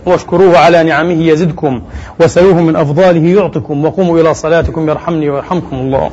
واشكروه 0.06 0.58
على 0.58 0.82
نعمه 0.82 1.26
يزدكم 1.26 1.82
وسلوه 2.20 2.60
من 2.60 2.76
أفضاله 2.76 3.40
يعطكم 3.40 3.84
وقوموا 3.84 4.20
إلى 4.20 4.34
صلاتكم 4.34 4.88
يرحمني 4.88 5.30
ويرحمكم 5.30 5.76
الله. 5.76 6.10